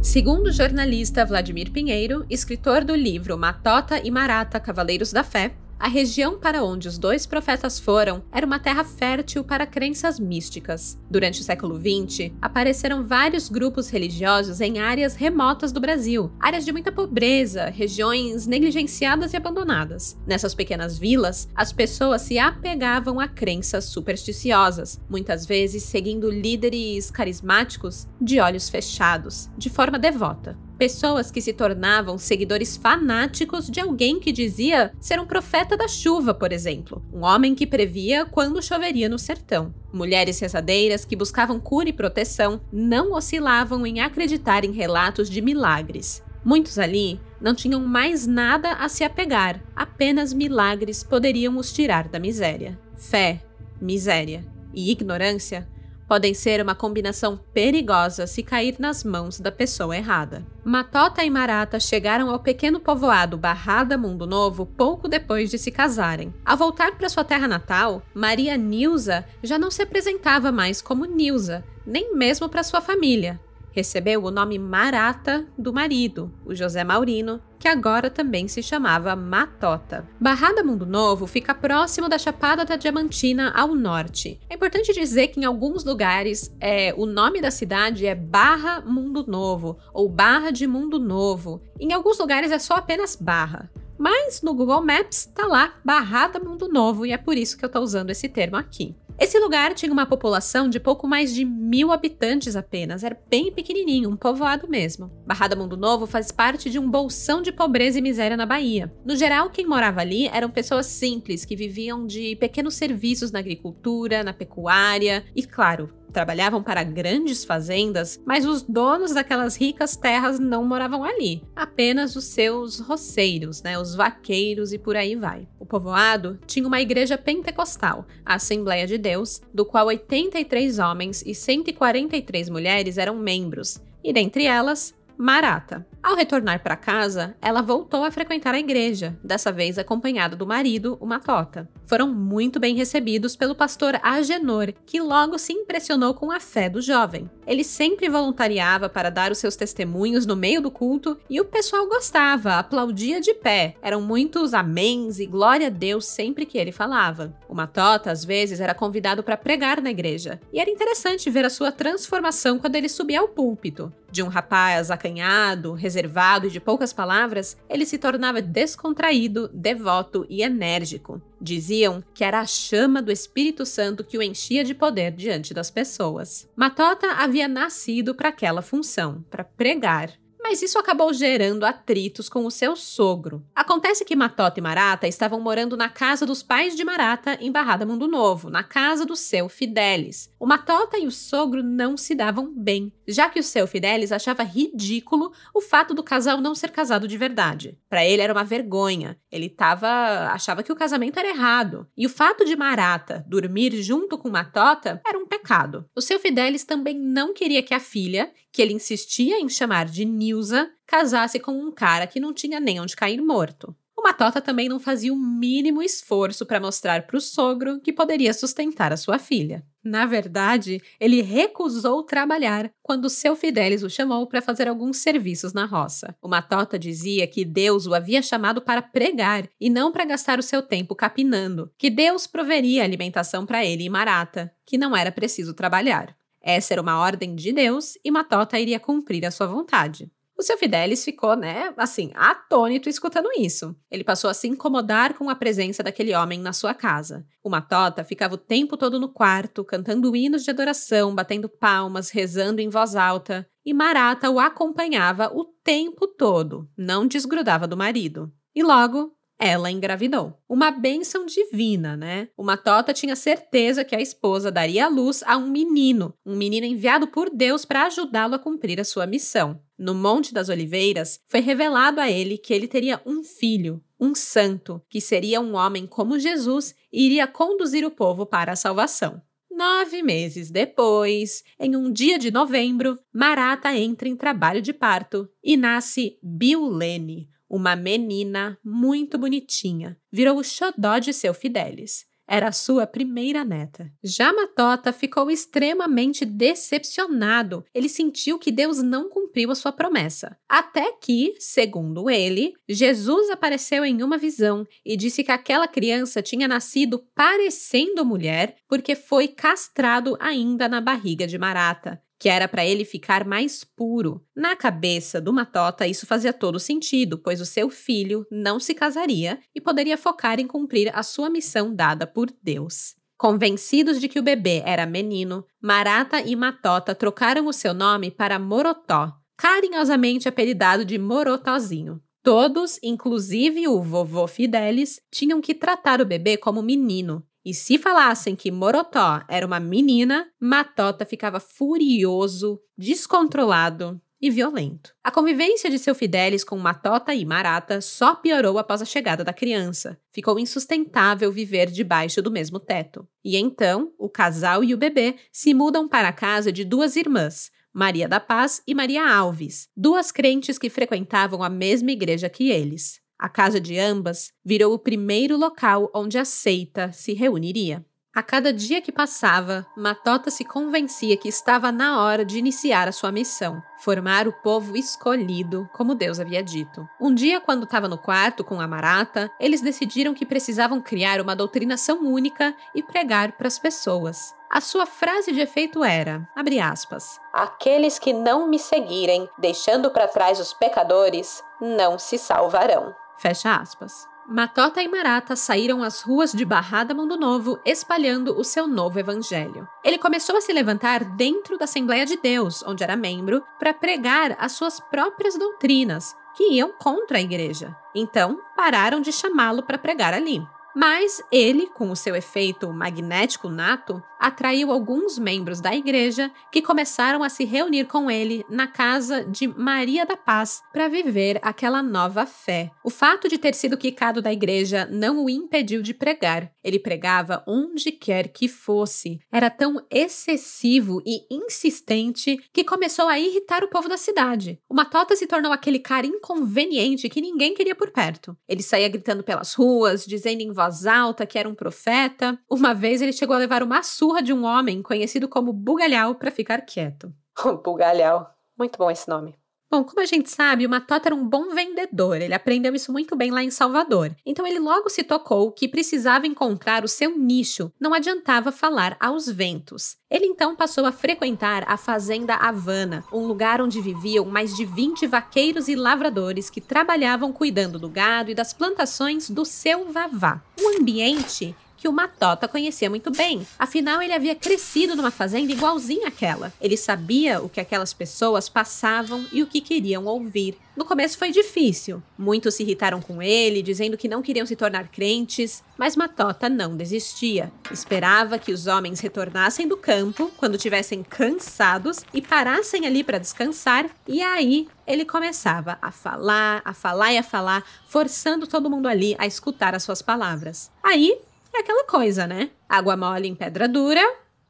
[0.00, 5.88] Segundo o jornalista Vladimir Pinheiro, escritor do livro Matota e Marata Cavaleiros da Fé, a
[5.88, 10.98] região para onde os dois profetas foram era uma terra fértil para crenças místicas.
[11.10, 16.72] Durante o século XX, apareceram vários grupos religiosos em áreas remotas do Brasil, áreas de
[16.72, 20.18] muita pobreza, regiões negligenciadas e abandonadas.
[20.26, 28.06] Nessas pequenas vilas, as pessoas se apegavam a crenças supersticiosas, muitas vezes seguindo líderes carismáticos
[28.20, 34.32] de olhos fechados, de forma devota pessoas que se tornavam seguidores fanáticos de alguém que
[34.32, 39.18] dizia ser um profeta da chuva, por exemplo, um homem que previa quando choveria no
[39.18, 39.74] sertão.
[39.92, 46.22] Mulheres rezadeiras que buscavam cura e proteção não oscilavam em acreditar em relatos de milagres.
[46.42, 52.18] Muitos ali não tinham mais nada a se apegar, apenas milagres poderiam os tirar da
[52.18, 52.80] miséria.
[52.96, 53.42] Fé,
[53.78, 55.68] miséria e ignorância
[56.10, 60.44] podem ser uma combinação perigosa se cair nas mãos da pessoa errada.
[60.64, 66.34] Matota e Marata chegaram ao pequeno povoado Barrada Mundo Novo pouco depois de se casarem.
[66.44, 71.62] Ao voltar para sua terra natal, Maria Nilza já não se apresentava mais como Nilza,
[71.86, 73.38] nem mesmo para sua família
[73.72, 80.08] recebeu o nome Marata do marido, o José Maurino, que agora também se chamava Matota.
[80.18, 84.40] Barrada Mundo Novo fica próximo da Chapada da Diamantina, ao norte.
[84.48, 89.24] É importante dizer que em alguns lugares é, o nome da cidade é Barra Mundo
[89.26, 91.62] Novo ou Barra de Mundo Novo.
[91.78, 93.70] Em alguns lugares é só apenas Barra.
[93.98, 97.68] Mas no Google Maps tá lá Barrada Mundo Novo e é por isso que eu
[97.68, 98.96] tô usando esse termo aqui.
[99.20, 104.08] Esse lugar tinha uma população de pouco mais de mil habitantes apenas, era bem pequenininho,
[104.08, 105.12] um povoado mesmo.
[105.26, 108.90] Barrada Mundo Novo faz parte de um bolsão de pobreza e miséria na Bahia.
[109.04, 114.24] No geral, quem morava ali eram pessoas simples que viviam de pequenos serviços na agricultura,
[114.24, 120.64] na pecuária e, claro, trabalhavam para grandes fazendas, mas os donos daquelas ricas terras não
[120.64, 125.46] moravam ali, apenas os seus roceiros, né, os vaqueiros e por aí vai.
[125.58, 131.34] O povoado tinha uma igreja pentecostal, a Assembleia de Deus, do qual 83 homens e
[131.34, 135.86] 143 mulheres eram membros, e dentre elas, Marata.
[136.02, 140.96] Ao retornar para casa, ela voltou a frequentar a igreja, dessa vez acompanhada do marido,
[140.98, 141.68] o Matota.
[141.84, 146.80] Foram muito bem recebidos pelo pastor Agenor, que logo se impressionou com a fé do
[146.80, 147.28] jovem.
[147.46, 151.86] Ele sempre voluntariava para dar os seus testemunhos no meio do culto e o pessoal
[151.86, 153.74] gostava, aplaudia de pé.
[153.82, 157.36] Eram muitos améns e glória a Deus sempre que ele falava.
[157.46, 161.50] O Matota, às vezes, era convidado para pregar na igreja, e era interessante ver a
[161.50, 163.92] sua transformação quando ele subia ao púlpito.
[164.10, 170.42] De um rapaz acanhado, reservado e de poucas palavras, ele se tornava descontraído, devoto e
[170.42, 171.22] enérgico.
[171.40, 175.70] Diziam que era a chama do Espírito Santo que o enchia de poder diante das
[175.70, 176.48] pessoas.
[176.56, 180.20] Matota havia nascido para aquela função, para pregar
[180.50, 183.44] mas isso acabou gerando atritos com o seu sogro.
[183.54, 187.86] Acontece que Matota e Marata estavam morando na casa dos pais de Marata em Barrada
[187.86, 190.28] Mundo Novo, na casa do seu Fidelis.
[190.40, 194.42] O Matota e o sogro não se davam bem, já que o seu Fidelis achava
[194.42, 197.78] ridículo o fato do casal não ser casado de verdade.
[197.88, 199.18] Para ele era uma vergonha.
[199.30, 199.88] Ele tava
[200.32, 201.86] achava que o casamento era errado.
[201.96, 205.84] E o fato de Marata dormir junto com Matota era um pecado.
[205.94, 210.04] O seu Fidelis também não queria que a filha, que ele insistia em chamar de
[210.04, 213.74] Nilza, casasse com um cara que não tinha nem onde cair morto.
[214.00, 218.32] O Matota também não fazia o mínimo esforço para mostrar para o sogro que poderia
[218.32, 219.62] sustentar a sua filha.
[219.84, 225.66] Na verdade, ele recusou trabalhar quando seu Fidelis o chamou para fazer alguns serviços na
[225.66, 226.16] roça.
[226.22, 230.42] O Matota dizia que Deus o havia chamado para pregar e não para gastar o
[230.42, 235.52] seu tempo capinando, que Deus proveria alimentação para ele e Marata, que não era preciso
[235.52, 236.16] trabalhar.
[236.40, 240.10] Essa era uma ordem de Deus e Matota iria cumprir a sua vontade.
[240.40, 243.76] O seu Fidelis ficou, né, assim, atônito escutando isso.
[243.90, 247.26] Ele passou a se incomodar com a presença daquele homem na sua casa.
[247.44, 252.62] O Matota ficava o tempo todo no quarto, cantando hinos de adoração, batendo palmas, rezando
[252.62, 258.32] em voz alta, e Marata o acompanhava o tempo todo, não desgrudava do marido.
[258.54, 260.38] E logo, ela engravidou.
[260.46, 262.28] Uma bênção divina, né?
[262.36, 266.66] O Matota tinha certeza que a esposa daria à luz a um menino, um menino
[266.66, 269.58] enviado por Deus para ajudá-lo a cumprir a sua missão.
[269.78, 274.82] No Monte das Oliveiras, foi revelado a ele que ele teria um filho, um santo,
[274.90, 279.22] que seria um homem como Jesus e iria conduzir o povo para a salvação.
[279.50, 285.56] Nove meses depois, em um dia de novembro, Marata entra em trabalho de parto e
[285.56, 289.98] nasce Biulene, uma menina muito bonitinha.
[290.12, 292.08] Virou o xodó de seu Fidelis.
[292.32, 293.90] Era sua primeira neta.
[294.04, 297.64] Já Matota ficou extremamente decepcionado.
[297.74, 300.38] Ele sentiu que Deus não cumpriu a sua promessa.
[300.48, 306.46] Até que, segundo ele, Jesus apareceu em uma visão e disse que aquela criança tinha
[306.46, 312.84] nascido parecendo mulher porque foi castrado ainda na barriga de Marata que era para ele
[312.84, 314.22] ficar mais puro.
[314.36, 319.40] Na cabeça do Matota, isso fazia todo sentido, pois o seu filho não se casaria
[319.54, 322.94] e poderia focar em cumprir a sua missão dada por Deus.
[323.16, 328.38] Convencidos de que o bebê era menino, Marata e Matota trocaram o seu nome para
[328.38, 332.02] Morotó, carinhosamente apelidado de Morotozinho.
[332.22, 338.36] Todos, inclusive o vovô Fidelis, tinham que tratar o bebê como menino, e se falassem
[338.36, 344.94] que Morotó era uma menina, Matota ficava furioso, descontrolado e violento.
[345.02, 349.32] A convivência de seu Fidelis com Matota e Marata só piorou após a chegada da
[349.32, 349.98] criança.
[350.12, 353.08] Ficou insustentável viver debaixo do mesmo teto.
[353.24, 357.50] E então, o casal e o bebê se mudam para a casa de duas irmãs,
[357.72, 363.00] Maria da Paz e Maria Alves, duas crentes que frequentavam a mesma igreja que eles.
[363.20, 367.84] A casa de ambas virou o primeiro local onde a seita se reuniria.
[368.16, 372.92] A cada dia que passava, Matota se convencia que estava na hora de iniciar a
[372.92, 376.88] sua missão, formar o povo escolhido, como Deus havia dito.
[376.98, 381.36] Um dia, quando estava no quarto com a Marata, eles decidiram que precisavam criar uma
[381.36, 384.34] doutrinação única e pregar para as pessoas.
[384.50, 390.08] A sua frase de efeito era, abre aspas, Aqueles que não me seguirem, deixando para
[390.08, 392.94] trás os pecadores, não se salvarão.
[393.20, 394.08] Fecha aspas.
[394.26, 399.68] Matota e Marata saíram às ruas de Barrada Mundo Novo espalhando o seu novo evangelho.
[399.84, 404.34] Ele começou a se levantar dentro da Assembleia de Deus, onde era membro, para pregar
[404.40, 407.76] as suas próprias doutrinas, que iam contra a igreja.
[407.94, 410.42] Então, pararam de chamá-lo para pregar ali.
[410.74, 417.22] Mas ele, com o seu efeito magnético nato, atraiu alguns membros da igreja que começaram
[417.22, 422.26] a se reunir com ele na casa de Maria da Paz para viver aquela nova
[422.26, 422.70] fé.
[422.84, 426.52] O fato de ter sido quicado da igreja não o impediu de pregar.
[426.62, 429.18] Ele pregava onde quer que fosse.
[429.30, 434.60] Era tão excessivo e insistente que começou a irritar o povo da cidade.
[434.68, 438.36] O Matota se tornou aquele cara inconveniente que ninguém queria por perto.
[438.48, 442.38] Ele saía gritando pelas ruas, dizendo em voz alta que era um profeta.
[442.48, 446.30] Uma vez ele chegou a levar uma surra de um homem conhecido como Bugalhau para
[446.30, 447.12] ficar quieto.
[447.64, 448.34] Bugalhau.
[448.58, 449.34] Muito bom esse nome.
[449.70, 453.14] Bom, como a gente sabe, o Matota era um bom vendedor, ele aprendeu isso muito
[453.14, 454.10] bem lá em Salvador.
[454.26, 459.28] Então ele logo se tocou que precisava encontrar o seu nicho, não adiantava falar aos
[459.28, 459.96] ventos.
[460.10, 465.06] Ele então passou a frequentar a Fazenda Havana, um lugar onde viviam mais de 20
[465.06, 470.42] vaqueiros e lavradores que trabalhavam cuidando do gado e das plantações do seu vavá.
[470.60, 473.46] Um ambiente que o Matota conhecia muito bem.
[473.58, 476.52] Afinal, ele havia crescido numa fazenda igualzinha àquela.
[476.60, 480.58] Ele sabia o que aquelas pessoas passavam e o que queriam ouvir.
[480.76, 482.02] No começo foi difícil.
[482.18, 486.76] Muitos se irritaram com ele, dizendo que não queriam se tornar crentes, mas Matota não
[486.76, 487.50] desistia.
[487.70, 493.88] Esperava que os homens retornassem do campo quando tivessem cansados e parassem ali para descansar,
[494.06, 499.14] e aí ele começava a falar, a falar e a falar, forçando todo mundo ali
[499.18, 500.70] a escutar as suas palavras.
[500.82, 501.18] Aí
[501.52, 502.50] é aquela coisa, né?
[502.68, 504.02] Água mole em pedra dura,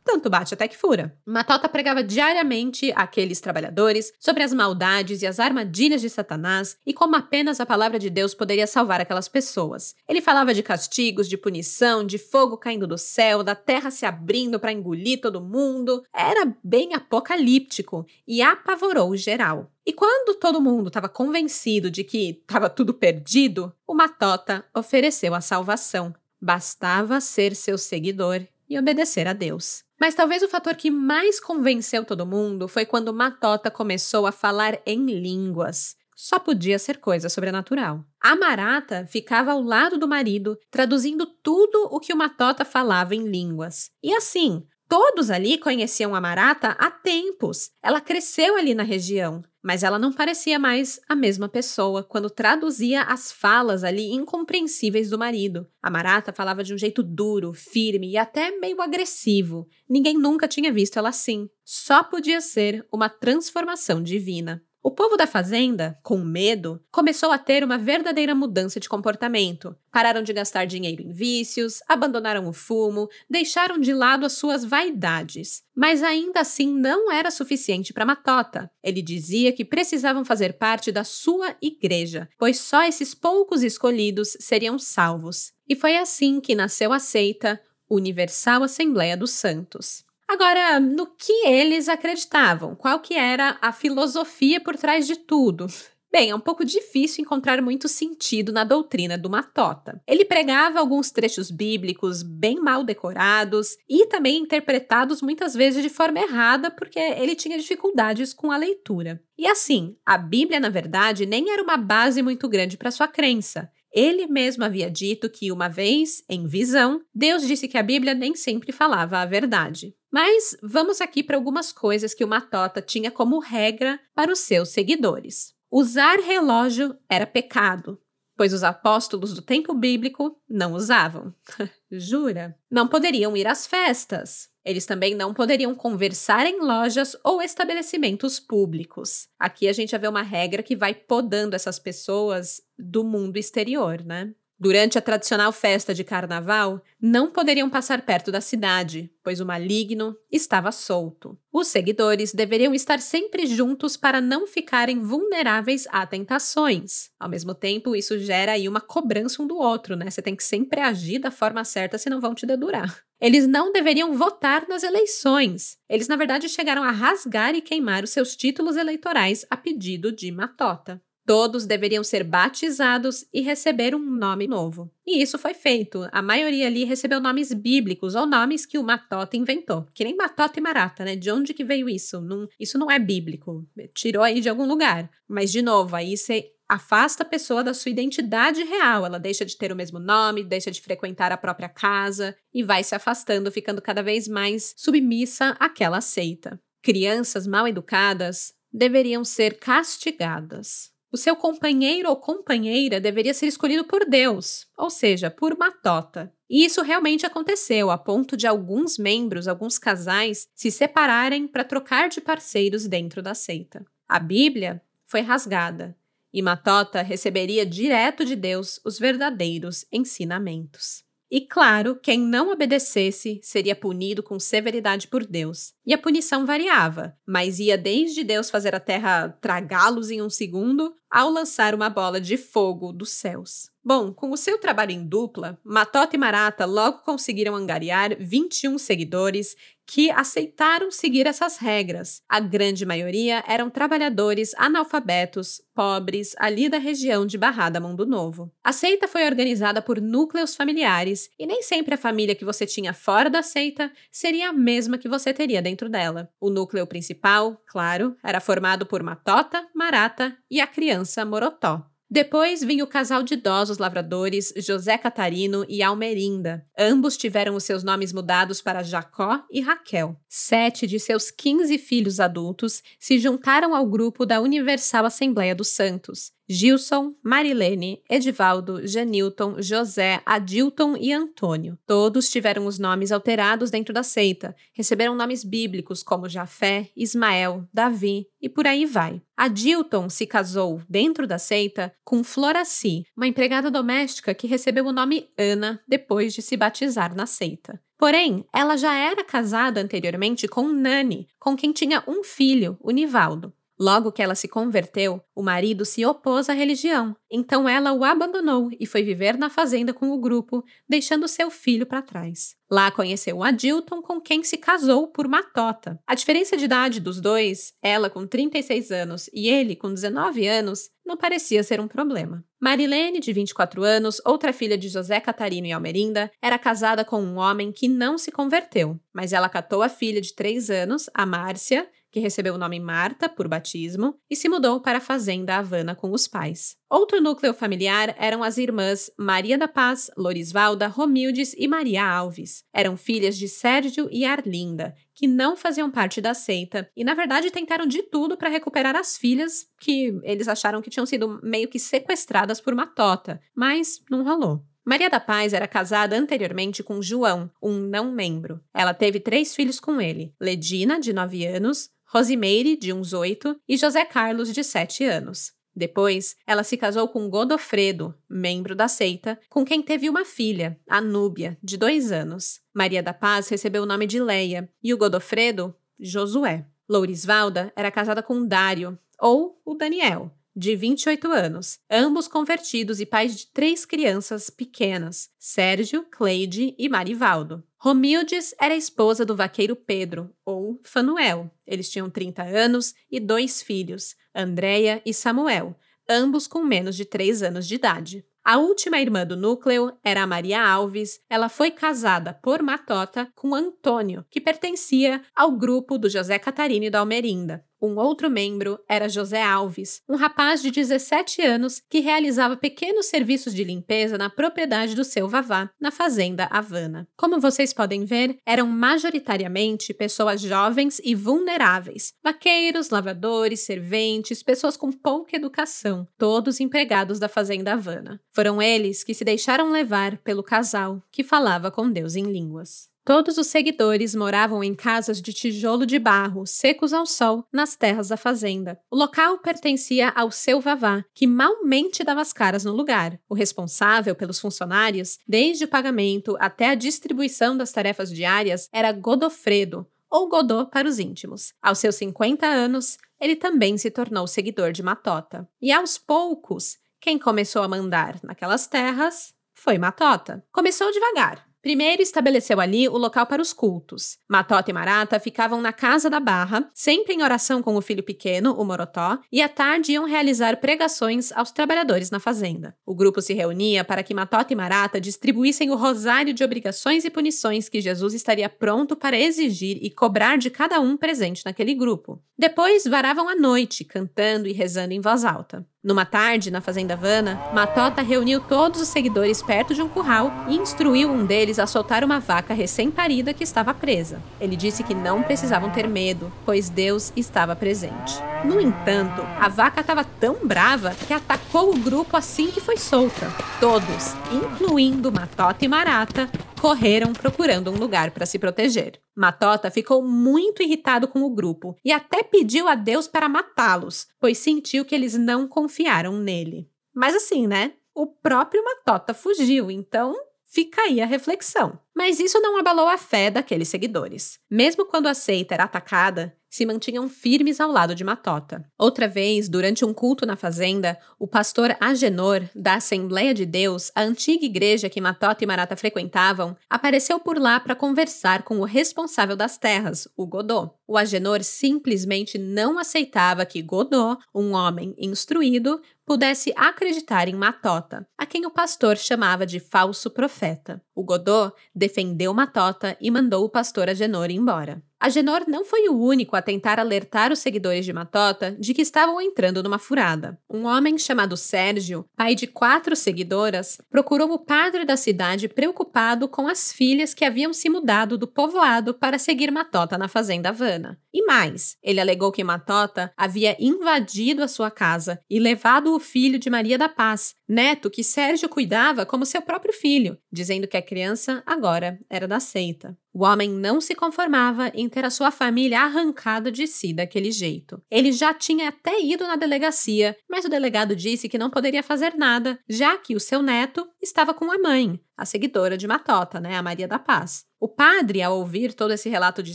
[0.04, 1.16] tanto bate até que fura.
[1.26, 7.16] Matota pregava diariamente àqueles trabalhadores sobre as maldades e as armadilhas de Satanás e como
[7.16, 9.94] apenas a palavra de Deus poderia salvar aquelas pessoas.
[10.08, 14.58] Ele falava de castigos, de punição, de fogo caindo do céu, da terra se abrindo
[14.58, 16.02] para engolir todo mundo.
[16.14, 19.70] Era bem apocalíptico e apavorou geral.
[19.86, 25.40] E quando todo mundo estava convencido de que estava tudo perdido, o Matota ofereceu a
[25.40, 26.14] salvação.
[26.40, 29.82] Bastava ser seu seguidor e obedecer a Deus.
[30.00, 34.80] Mas talvez o fator que mais convenceu todo mundo foi quando Matota começou a falar
[34.86, 35.96] em línguas.
[36.16, 38.04] Só podia ser coisa sobrenatural.
[38.20, 43.26] A Marata ficava ao lado do marido, traduzindo tudo o que o Matota falava em
[43.26, 43.90] línguas.
[44.02, 47.70] E assim, Todos ali conheciam a Marata há tempos.
[47.80, 53.02] Ela cresceu ali na região, mas ela não parecia mais a mesma pessoa quando traduzia
[53.02, 55.64] as falas ali incompreensíveis do marido.
[55.80, 59.68] A Marata falava de um jeito duro, firme e até meio agressivo.
[59.88, 61.48] Ninguém nunca tinha visto ela assim.
[61.64, 64.60] Só podia ser uma transformação divina.
[64.82, 69.76] O povo da fazenda, com medo, começou a ter uma verdadeira mudança de comportamento.
[69.92, 75.62] Pararam de gastar dinheiro em vícios, abandonaram o fumo, deixaram de lado as suas vaidades.
[75.76, 78.70] Mas ainda assim não era suficiente para Matota.
[78.82, 84.78] Ele dizia que precisavam fazer parte da sua igreja, pois só esses poucos escolhidos seriam
[84.78, 85.52] salvos.
[85.68, 90.08] E foi assim que nasceu a seita Universal Assembleia dos Santos.
[90.30, 92.76] Agora, no que eles acreditavam?
[92.76, 95.66] Qual que era a filosofia por trás de tudo?
[96.12, 100.00] Bem, é um pouco difícil encontrar muito sentido na doutrina do Matota.
[100.06, 106.20] Ele pregava alguns trechos bíblicos bem mal decorados e também interpretados muitas vezes de forma
[106.20, 109.20] errada porque ele tinha dificuldades com a leitura.
[109.36, 113.68] E assim, a Bíblia, na verdade, nem era uma base muito grande para sua crença.
[113.92, 118.34] Ele mesmo havia dito que, uma vez, em visão, Deus disse que a Bíblia nem
[118.34, 119.94] sempre falava a verdade.
[120.12, 124.70] Mas vamos aqui para algumas coisas que o Matota tinha como regra para os seus
[124.70, 125.54] seguidores.
[125.70, 128.00] Usar relógio era pecado,
[128.40, 131.34] pois os apóstolos do tempo bíblico não usavam.
[131.92, 132.56] Jura?
[132.70, 134.48] Não poderiam ir às festas.
[134.64, 139.28] Eles também não poderiam conversar em lojas ou estabelecimentos públicos.
[139.38, 144.02] Aqui a gente já vê uma regra que vai podando essas pessoas do mundo exterior,
[144.02, 144.32] né?
[144.62, 150.14] Durante a tradicional festa de carnaval, não poderiam passar perto da cidade, pois o maligno
[150.30, 151.38] estava solto.
[151.50, 157.08] Os seguidores deveriam estar sempre juntos para não ficarem vulneráveis a tentações.
[157.18, 160.10] Ao mesmo tempo, isso gera aí uma cobrança um do outro, né?
[160.10, 163.02] Você tem que sempre agir da forma certa, senão vão te dedurar.
[163.18, 165.78] Eles não deveriam votar nas eleições.
[165.88, 170.30] Eles, na verdade, chegaram a rasgar e queimar os seus títulos eleitorais a pedido de
[170.30, 171.00] Matota.
[171.30, 174.90] Todos deveriam ser batizados e receber um nome novo.
[175.06, 176.08] E isso foi feito.
[176.10, 179.86] A maioria ali recebeu nomes bíblicos ou nomes que o Matota inventou.
[179.94, 181.14] Que nem Matota e Marata, né?
[181.14, 182.20] De onde que veio isso?
[182.20, 183.64] Não, isso não é bíblico.
[183.94, 185.08] Tirou aí de algum lugar.
[185.28, 189.06] Mas, de novo, aí você afasta a pessoa da sua identidade real.
[189.06, 192.82] Ela deixa de ter o mesmo nome, deixa de frequentar a própria casa e vai
[192.82, 196.60] se afastando, ficando cada vez mais submissa àquela seita.
[196.82, 200.90] Crianças mal educadas deveriam ser castigadas.
[201.12, 206.32] O seu companheiro ou companheira deveria ser escolhido por Deus, ou seja, por Matota.
[206.48, 212.08] E isso realmente aconteceu, a ponto de alguns membros, alguns casais, se separarem para trocar
[212.08, 213.84] de parceiros dentro da seita.
[214.08, 215.96] A Bíblia foi rasgada
[216.32, 221.04] e Matota receberia direto de Deus os verdadeiros ensinamentos.
[221.30, 225.72] E claro, quem não obedecesse seria punido com severidade por Deus.
[225.86, 230.92] E a punição variava, mas ia desde Deus fazer a terra tragá-los em um segundo,
[231.08, 233.70] ao lançar uma bola de fogo dos céus.
[233.82, 239.56] Bom, com o seu trabalho em dupla, Matota e Marata logo conseguiram angariar 21 seguidores
[239.90, 242.22] que aceitaram seguir essas regras.
[242.28, 248.52] A grande maioria eram trabalhadores analfabetos, pobres, ali da região de Barrada Mundo Novo.
[248.62, 252.94] A seita foi organizada por núcleos familiares e nem sempre a família que você tinha
[252.94, 256.30] fora da seita seria a mesma que você teria dentro dela.
[256.40, 261.89] O núcleo principal, claro, era formado por Matota, Marata e a criança Morotó.
[262.12, 266.66] Depois vinha o casal de idosos lavradores José Catarino e Almerinda.
[266.76, 270.16] Ambos tiveram os seus nomes mudados para Jacó e Raquel.
[270.28, 276.32] Sete de seus 15 filhos adultos se juntaram ao grupo da Universal Assembleia dos Santos.
[276.52, 281.78] Gilson, Marilene, Edivaldo, Janilton, José, Adilton e Antônio.
[281.86, 288.26] Todos tiveram os nomes alterados dentro da seita, receberam nomes bíblicos como Jafé, Ismael, Davi
[288.42, 289.22] e por aí vai.
[289.36, 295.28] Adilton se casou dentro da seita com Floraci, uma empregada doméstica que recebeu o nome
[295.38, 297.80] Ana depois de se batizar na seita.
[297.96, 303.52] Porém, ela já era casada anteriormente com Nani, com quem tinha um filho, o Nivaldo.
[303.80, 308.68] Logo que ela se converteu, o marido se opôs à religião, então ela o abandonou
[308.78, 312.54] e foi viver na fazenda com o grupo, deixando seu filho para trás.
[312.70, 315.98] Lá conheceu Adilton, com quem se casou por Matota.
[316.06, 320.90] A diferença de idade dos dois, ela com 36 anos e ele com 19 anos,
[321.04, 322.44] não parecia ser um problema.
[322.60, 327.38] Marilene, de 24 anos, outra filha de José Catarino e Almerinda, era casada com um
[327.38, 331.88] homem que não se converteu, mas ela catou a filha de 3 anos, a Márcia,
[332.10, 336.12] que recebeu o nome Marta por batismo e se mudou para a fazenda Havana com
[336.12, 336.76] os pais.
[336.88, 342.64] Outro núcleo familiar eram as irmãs Maria da Paz, Lorisvalda, Romildes e Maria Alves.
[342.74, 347.50] Eram filhas de Sérgio e Arlinda, que não faziam parte da seita e, na verdade,
[347.50, 351.78] tentaram de tudo para recuperar as filhas que eles acharam que tinham sido meio que
[351.78, 354.64] sequestradas por Matota, mas não rolou.
[354.84, 358.60] Maria da Paz era casada anteriormente com João, um não membro.
[358.74, 363.76] Ela teve três filhos com ele: Ledina, de 9 anos, Rosimeire, de uns 8, e
[363.76, 365.52] José Carlos, de 7 anos.
[365.74, 371.56] Depois, ela se casou com Godofredo, membro da seita, com quem teve uma filha, Anúbia,
[371.62, 372.60] de dois anos.
[372.74, 376.66] Maria da Paz recebeu o nome de Leia e o Godofredo, Josué.
[376.88, 383.36] Lourisvalda era casada com Dário, ou o Daniel, de 28 anos, ambos convertidos e pais
[383.36, 387.62] de três crianças pequenas, Sérgio, Cleide e Marivaldo.
[387.78, 391.50] Romildes era esposa do vaqueiro Pedro, ou Fanuel.
[391.66, 395.76] Eles tinham 30 anos e dois filhos, Andréia e Samuel,
[396.08, 398.24] ambos com menos de 3 anos de idade.
[398.44, 401.20] A última irmã do núcleo era a Maria Alves.
[401.28, 407.00] Ela foi casada por Matota com Antônio, que pertencia ao grupo do José Catarino da
[407.00, 407.64] Almerinda.
[407.82, 413.54] Um outro membro era José Alves, um rapaz de 17 anos que realizava pequenos serviços
[413.54, 417.08] de limpeza na propriedade do seu Vavá, na fazenda Havana.
[417.16, 424.92] Como vocês podem ver, eram majoritariamente pessoas jovens e vulneráveis, vaqueiros, lavadores, serventes, pessoas com
[424.92, 428.20] pouca educação, todos empregados da fazenda Havana.
[428.30, 432.90] Foram eles que se deixaram levar pelo casal que falava com Deus em línguas.
[433.04, 438.08] Todos os seguidores moravam em casas de tijolo de barro, secos ao sol, nas terras
[438.08, 438.78] da fazenda.
[438.90, 443.18] O local pertencia ao seu vavá, que malmente dava as caras no lugar.
[443.28, 449.86] O responsável pelos funcionários, desde o pagamento até a distribuição das tarefas diárias, era Godofredo,
[450.10, 451.54] ou Godô para os íntimos.
[451.62, 455.48] Aos seus 50 anos, ele também se tornou seguidor de Matota.
[455.60, 460.44] E aos poucos, quem começou a mandar naquelas terras foi Matota.
[460.52, 464.16] Começou devagar, Primeiro estabeleceu ali o local para os cultos.
[464.26, 468.54] Matota e Marata ficavam na casa da Barra, sempre em oração com o filho pequeno,
[468.54, 472.74] o Morotó, e à tarde iam realizar pregações aos trabalhadores na fazenda.
[472.86, 477.10] O grupo se reunia para que Matota e Marata distribuíssem o rosário de obrigações e
[477.10, 482.22] punições que Jesus estaria pronto para exigir e cobrar de cada um presente naquele grupo.
[482.38, 485.66] Depois varavam a noite, cantando e rezando em voz alta.
[485.82, 490.56] Numa tarde, na Fazenda Vana, Matota reuniu todos os seguidores perto de um curral e
[490.56, 494.20] instruiu um deles a soltar uma vaca recém-parida que estava presa.
[494.38, 498.22] Ele disse que não precisavam ter medo, pois Deus estava presente.
[498.44, 503.32] No entanto, a vaca estava tão brava que atacou o grupo assim que foi solta.
[503.58, 506.28] Todos, incluindo Matota e Marata,
[506.60, 509.00] correram procurando um lugar para se proteger.
[509.16, 514.36] Matota ficou muito irritado com o grupo e até pediu a Deus para matá-los, pois
[514.36, 516.68] sentiu que eles não confiaram nele.
[516.94, 517.72] Mas assim, né?
[517.94, 521.78] O próprio Matota fugiu, então fica aí a reflexão.
[521.96, 524.38] Mas isso não abalou a fé daqueles seguidores.
[524.50, 528.64] Mesmo quando a seita era atacada, se mantinham firmes ao lado de Matota.
[528.76, 534.02] Outra vez, durante um culto na fazenda, o pastor Agenor, da Assembleia de Deus, a
[534.02, 539.36] antiga igreja que Matota e Marata frequentavam, apareceu por lá para conversar com o responsável
[539.36, 540.70] das terras, o Godô.
[540.86, 548.26] O Agenor simplesmente não aceitava que Godô, um homem instruído, pudesse acreditar em Matota, a
[548.26, 550.82] quem o pastor chamava de falso profeta.
[550.92, 554.82] O Godô defendeu Matota e mandou o pastor Agenor embora.
[555.00, 559.18] Agenor não foi o único a tentar alertar os seguidores de Matota de que estavam
[559.18, 560.38] entrando numa furada.
[560.48, 566.46] Um homem chamado Sérgio, pai de quatro seguidoras, procurou o padre da cidade preocupado com
[566.46, 571.00] as filhas que haviam se mudado do povoado para seguir Matota na fazenda Havana.
[571.14, 576.38] E mais, ele alegou que Matota havia invadido a sua casa e levado o filho
[576.38, 580.82] de Maria da Paz, neto que Sérgio cuidava como seu próprio filho, dizendo que a
[580.82, 582.96] criança agora era da seita.
[583.12, 587.82] O homem não se conformava em ter a sua família arrancada de si daquele jeito.
[587.90, 592.14] Ele já tinha até ido na delegacia, mas o delegado disse que não poderia fazer
[592.14, 596.56] nada, já que o seu neto estava com a mãe, a seguidora de Matota, né,
[596.56, 597.44] a Maria da Paz.
[597.60, 599.54] O padre, ao ouvir todo esse relato de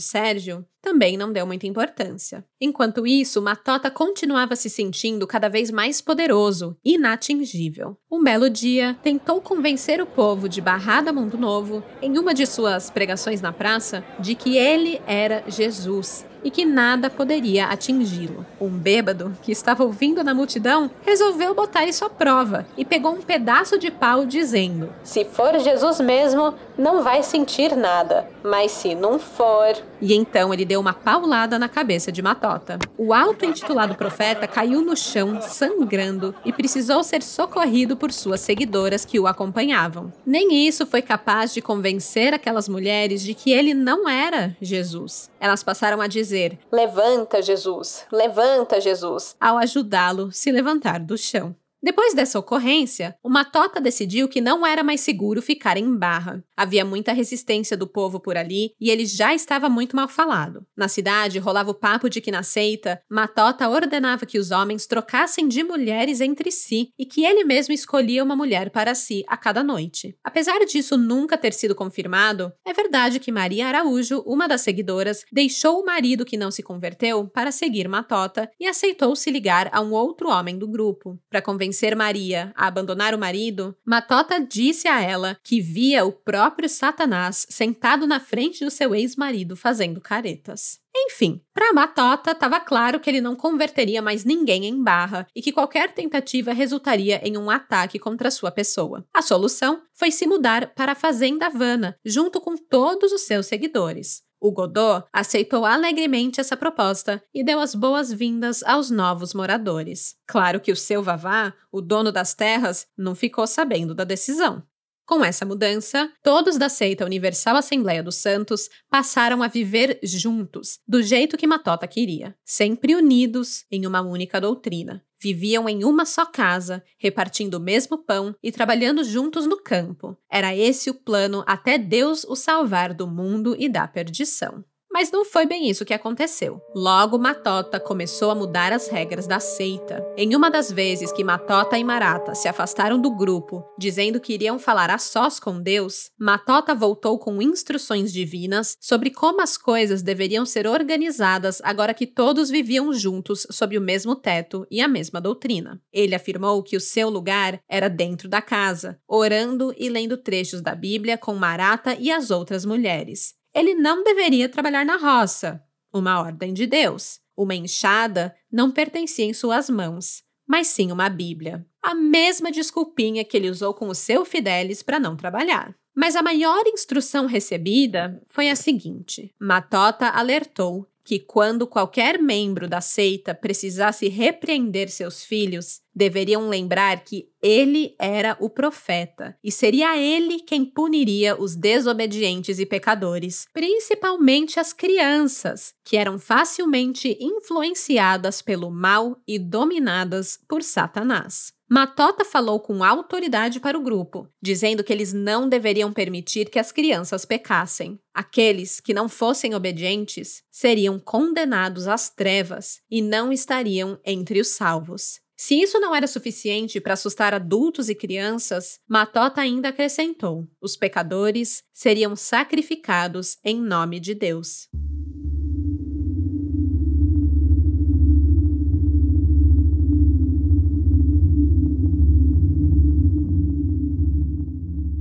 [0.00, 2.44] Sérgio, também não deu muita importância.
[2.60, 7.98] Enquanto isso, Matota continuava se sentindo cada vez mais poderoso, inatingível.
[8.08, 12.88] Um belo dia, tentou convencer o povo de Barrada Mundo Novo, em uma de suas
[12.88, 18.46] pregações na praça, de que ele era Jesus e que nada poderia atingi-lo.
[18.60, 23.20] Um bêbado, que estava ouvindo na multidão, resolveu botar isso à prova e pegou um
[23.20, 29.18] pedaço de pau, dizendo: Se for Jesus mesmo, não vai sentir nada, mas se não
[29.18, 29.76] for.
[30.00, 32.78] E então ele deu uma paulada na cabeça de Matota.
[32.96, 39.18] O auto-intitulado profeta caiu no chão, sangrando, e precisou ser socorrido por suas seguidoras que
[39.18, 40.12] o acompanhavam.
[40.24, 45.28] Nem isso foi capaz de convencer aquelas mulheres de que ele não era Jesus.
[45.40, 46.35] Elas passaram a dizer:
[46.70, 48.04] Levanta, Jesus!
[48.12, 49.34] Levanta, Jesus!
[49.40, 51.54] ao ajudá-lo se levantar do chão.
[51.86, 56.42] Depois dessa ocorrência, o Matota decidiu que não era mais seguro ficar em Barra.
[56.56, 60.66] Havia muita resistência do povo por ali e ele já estava muito mal falado.
[60.76, 65.46] Na cidade rolava o papo de que na seita, Matota ordenava que os homens trocassem
[65.46, 69.62] de mulheres entre si e que ele mesmo escolhia uma mulher para si a cada
[69.62, 70.18] noite.
[70.24, 75.80] Apesar disso nunca ter sido confirmado, é verdade que Maria Araújo, uma das seguidoras, deixou
[75.80, 79.92] o marido que não se converteu para seguir Matota e aceitou se ligar a um
[79.92, 81.16] outro homem do grupo.
[81.30, 86.68] Para convencer Maria a abandonar o marido, Matota disse a ela que via o próprio
[86.68, 90.80] Satanás sentado na frente do seu ex-marido fazendo caretas.
[90.98, 95.52] Enfim, para Matota estava claro que ele não converteria mais ninguém em barra e que
[95.52, 99.04] qualquer tentativa resultaria em um ataque contra sua pessoa.
[99.12, 104.22] A solução foi se mudar para a Fazenda Havana, junto com todos os seus seguidores.
[104.46, 110.14] O Godot aceitou alegremente essa proposta e deu as boas-vindas aos novos moradores.
[110.24, 114.62] Claro que o seu Vavá, o dono das terras, não ficou sabendo da decisão.
[115.06, 121.00] Com essa mudança, todos da seita Universal Assembleia dos Santos passaram a viver juntos, do
[121.00, 125.04] jeito que Matota queria, sempre unidos em uma única doutrina.
[125.16, 130.18] Viviam em uma só casa, repartindo o mesmo pão e trabalhando juntos no campo.
[130.28, 134.64] Era esse o plano até Deus o salvar do mundo e da perdição.
[134.96, 136.58] Mas não foi bem isso que aconteceu.
[136.74, 140.02] Logo, Matota começou a mudar as regras da seita.
[140.16, 144.58] Em uma das vezes que Matota e Marata se afastaram do grupo, dizendo que iriam
[144.58, 150.46] falar a sós com Deus, Matota voltou com instruções divinas sobre como as coisas deveriam
[150.46, 155.78] ser organizadas agora que todos viviam juntos sob o mesmo teto e a mesma doutrina.
[155.92, 160.74] Ele afirmou que o seu lugar era dentro da casa, orando e lendo trechos da
[160.74, 166.52] Bíblia com Marata e as outras mulheres ele não deveria trabalhar na roça, uma ordem
[166.52, 167.18] de Deus.
[167.34, 171.66] Uma enxada não pertencia em suas mãos, mas sim uma Bíblia.
[171.82, 175.74] A mesma desculpinha que ele usou com o seu Fidelis para não trabalhar.
[175.94, 182.80] Mas a maior instrução recebida foi a seguinte: Matota alertou que quando qualquer membro da
[182.80, 190.40] seita precisasse repreender seus filhos, deveriam lembrar que ele era o profeta e seria ele
[190.40, 199.16] quem puniria os desobedientes e pecadores, principalmente as crianças, que eram facilmente influenciadas pelo mal
[199.28, 201.55] e dominadas por Satanás.
[201.68, 206.70] Matota falou com autoridade para o grupo, dizendo que eles não deveriam permitir que as
[206.70, 207.98] crianças pecassem.
[208.14, 215.20] Aqueles que não fossem obedientes seriam condenados às trevas e não estariam entre os salvos.
[215.36, 221.64] Se isso não era suficiente para assustar adultos e crianças, Matota ainda acrescentou: os pecadores
[221.72, 224.68] seriam sacrificados em nome de Deus.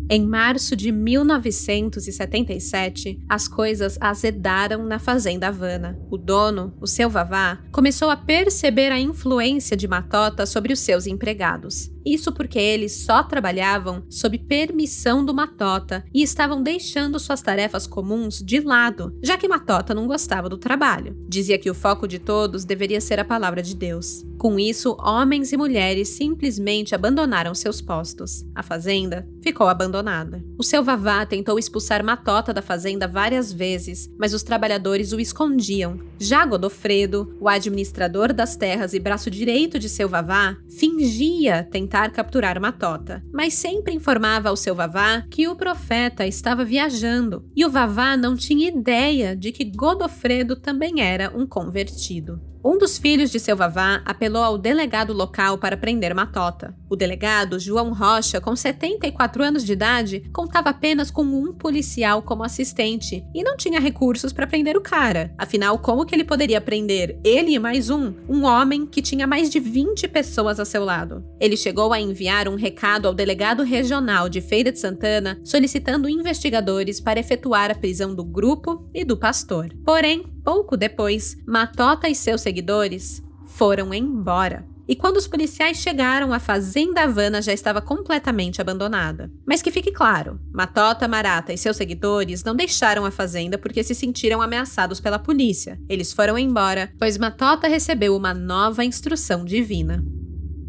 [0.07, 5.97] Em março de 1977, as coisas azedaram na Fazenda Havana.
[6.11, 11.07] O dono, o seu Vavá, começou a perceber a influência de Matota sobre os seus
[11.07, 11.94] empregados.
[12.05, 18.43] Isso porque eles só trabalhavam sob permissão do Matota e estavam deixando suas tarefas comuns
[18.43, 21.17] de lado, já que Matota não gostava do trabalho.
[21.27, 24.23] Dizia que o foco de todos deveria ser a palavra de Deus.
[24.37, 28.45] Com isso, homens e mulheres simplesmente abandonaram seus postos.
[28.53, 30.43] A fazenda ficou abandonada.
[30.57, 35.99] O seu Vavá tentou expulsar Matota da fazenda várias vezes, mas os trabalhadores o escondiam.
[36.19, 42.09] Já Godofredo, o administrador das terras e braço direito de seu Vavá, fingia tentar tentar
[42.09, 47.69] capturar Matota, mas sempre informava ao seu Vavá que o profeta estava viajando e o
[47.69, 52.41] Vavá não tinha ideia de que Godofredo também era um convertido.
[52.67, 56.75] Um dos filhos de seu Vavá apelou ao delegado local para prender Matota.
[56.89, 62.43] O delegado, João Rocha, com 74 anos de idade, contava apenas com um policial como
[62.43, 65.31] assistente e não tinha recursos para prender o cara.
[65.37, 69.51] Afinal, como que ele poderia prender ele e mais um, um homem que tinha mais
[69.51, 71.23] de 20 pessoas a seu lado?
[71.39, 76.99] Ele chegou a enviar um recado ao delegado regional de Feira de Santana solicitando investigadores
[76.99, 79.69] para efetuar a prisão do grupo e do pastor.
[79.85, 84.63] Porém, pouco depois, Matota e seus seguidores foram embora.
[84.87, 89.31] E quando os policiais chegaram, a fazenda Havana já estava completamente abandonada.
[89.43, 93.95] Mas que fique claro, Matota, Marata e seus seguidores não deixaram a fazenda porque se
[93.95, 95.79] sentiram ameaçados pela polícia.
[95.89, 100.05] Eles foram embora, pois Matota recebeu uma nova instrução divina.